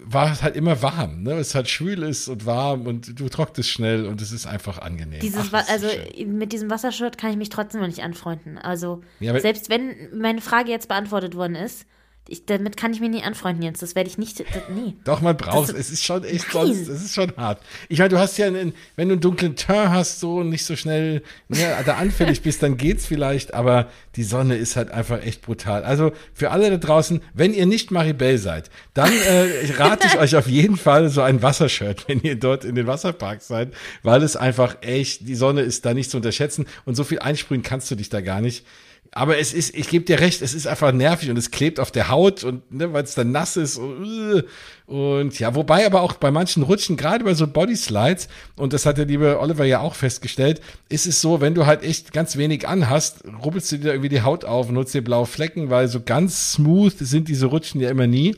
[0.03, 1.33] War es halt immer warm, ne?
[1.33, 5.19] Es halt schwül ist und warm und du trocknest schnell und es ist einfach angenehm.
[5.19, 6.37] Dieses, Ach, also schön.
[6.37, 8.57] mit diesem Wassershirt kann ich mich trotzdem noch nicht anfreunden.
[8.57, 11.85] Also Ja, selbst wenn meine Frage jetzt beantwortet worden ist,
[12.27, 13.79] Ich, damit kann ich mich nie anfreunden, Jens.
[13.81, 14.39] Das werde ich nicht.
[14.39, 14.95] Das, nie.
[15.03, 15.75] Doch, man braucht es.
[15.75, 17.61] Es ist schon echt sonst, es ist schon hart.
[17.87, 20.65] Ich meine, du hast ja, einen, wenn du einen dunklen Turn hast, so und nicht
[20.65, 25.23] so schnell ne, da anfällig bist, dann geht's vielleicht, aber die Sonne ist halt einfach
[25.23, 25.83] echt brutal.
[25.83, 30.35] Also für alle da draußen, wenn ihr nicht Maribel seid, dann äh, rate ich euch
[30.35, 33.71] auf jeden Fall so ein Wassershirt, wenn ihr dort in den Wasserparks seid,
[34.01, 37.61] weil es einfach echt, die Sonne ist da nicht zu unterschätzen und so viel einsprühen
[37.61, 38.65] kannst du dich da gar nicht.
[39.17, 41.89] Aber es ist, ich gebe dir recht, es ist einfach nervig und es klebt auf
[41.89, 44.43] der Haut und ne, weil es dann nass ist und,
[44.87, 48.97] und ja, wobei aber auch bei manchen Rutschen, gerade bei so Bodyslides, und das hat
[48.97, 50.59] der liebe Oliver ja auch festgestellt,
[50.89, 54.21] ist es so, wenn du halt echt ganz wenig anhast, rubbelst du dir irgendwie die
[54.21, 57.89] Haut auf und nutzt dir blaue Flecken, weil so ganz smooth sind diese Rutschen ja
[57.89, 58.35] immer nie.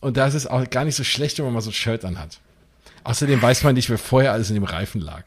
[0.00, 2.04] Und da ist es auch gar nicht so schlecht, wenn man mal so ein Shirt
[2.04, 2.40] anhat.
[3.04, 5.22] Außerdem weiß man nicht, wer vorher alles in dem Reifen lag.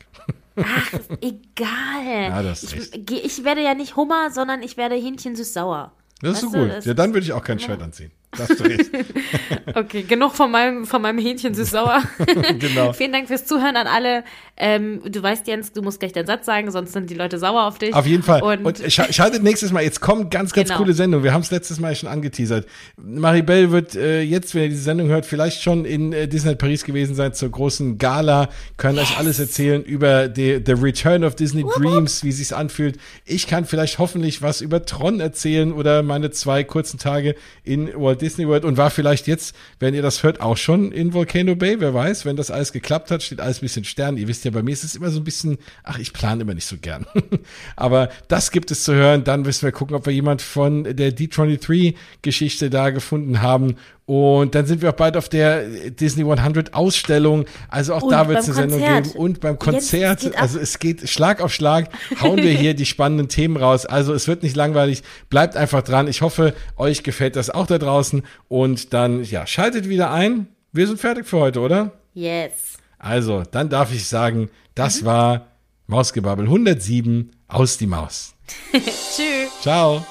[0.64, 2.06] Ach, egal.
[2.06, 5.94] Ja, das ist ich, ich werde ja nicht Hummer, sondern ich werde Hähnchen süß-sauer.
[6.22, 6.86] Das ist so Weißt du, gut.
[6.86, 8.12] Ja, dann würde ich auch kein Shirt anziehen.
[8.32, 8.90] Das hast du recht.
[9.76, 12.02] Okay, genug von meinem, von meinem Hähnchen süß-sauer.
[12.60, 12.92] genau.
[12.94, 14.24] Vielen Dank fürs Zuhören an alle.
[14.58, 17.66] Ähm, du weißt, Jens, du musst gleich deinen Satz sagen, sonst sind die Leute sauer
[17.66, 17.94] auf dich.
[17.94, 18.42] Auf jeden Fall.
[18.42, 19.84] Und, Und, scha- schaltet nächstes Mal.
[19.84, 20.80] Jetzt kommen ganz, ganz Genau.
[20.82, 21.24] coole Sendungen.
[21.24, 22.68] Wir haben es letztes Mal schon angeteasert.
[22.98, 26.84] Maribel wird äh, jetzt, wenn ihr diese Sendung hört, vielleicht schon in äh, Disneyland Paris
[26.84, 28.50] gewesen sein zur großen Gala.
[28.78, 32.98] Können euch alles erzählen über die, The Return of Disney Dreams, wie sich's anfühlt.
[33.26, 38.19] Ich kann vielleicht hoffentlich was über Tron erzählen oder meine zwei kurzen Tage in Walt
[38.20, 41.80] Disney World und war vielleicht jetzt, wenn ihr das hört, auch schon in Volcano Bay.
[41.80, 44.18] Wer weiß, wenn das alles geklappt hat, steht alles ein bisschen Stern.
[44.18, 46.54] Ihr wisst ja, bei mir ist es immer so ein bisschen, ach, ich plane immer
[46.54, 47.06] nicht so gern.
[47.76, 49.24] Aber das gibt es zu hören.
[49.24, 53.76] Dann müssen wir gucken, ob wir jemand von der D23-Geschichte da gefunden haben.
[54.10, 57.46] Und dann sind wir auch bald auf der Disney 100 Ausstellung.
[57.68, 59.12] Also auch Und da wird es eine Sendung geben.
[59.12, 60.42] Und beim Jetzt, es Konzert, geht ab.
[60.42, 61.90] also es geht Schlag auf Schlag,
[62.20, 63.86] hauen wir hier die spannenden Themen raus.
[63.86, 65.04] Also es wird nicht langweilig.
[65.30, 66.08] Bleibt einfach dran.
[66.08, 68.24] Ich hoffe, euch gefällt das auch da draußen.
[68.48, 70.48] Und dann, ja, schaltet wieder ein.
[70.72, 71.92] Wir sind fertig für heute, oder?
[72.16, 72.80] yes.
[72.98, 75.52] Also, dann darf ich sagen, das war
[75.86, 78.34] Mausgebabbel 107 aus die Maus.
[78.74, 79.52] Tschüss.
[79.62, 80.04] Ciao.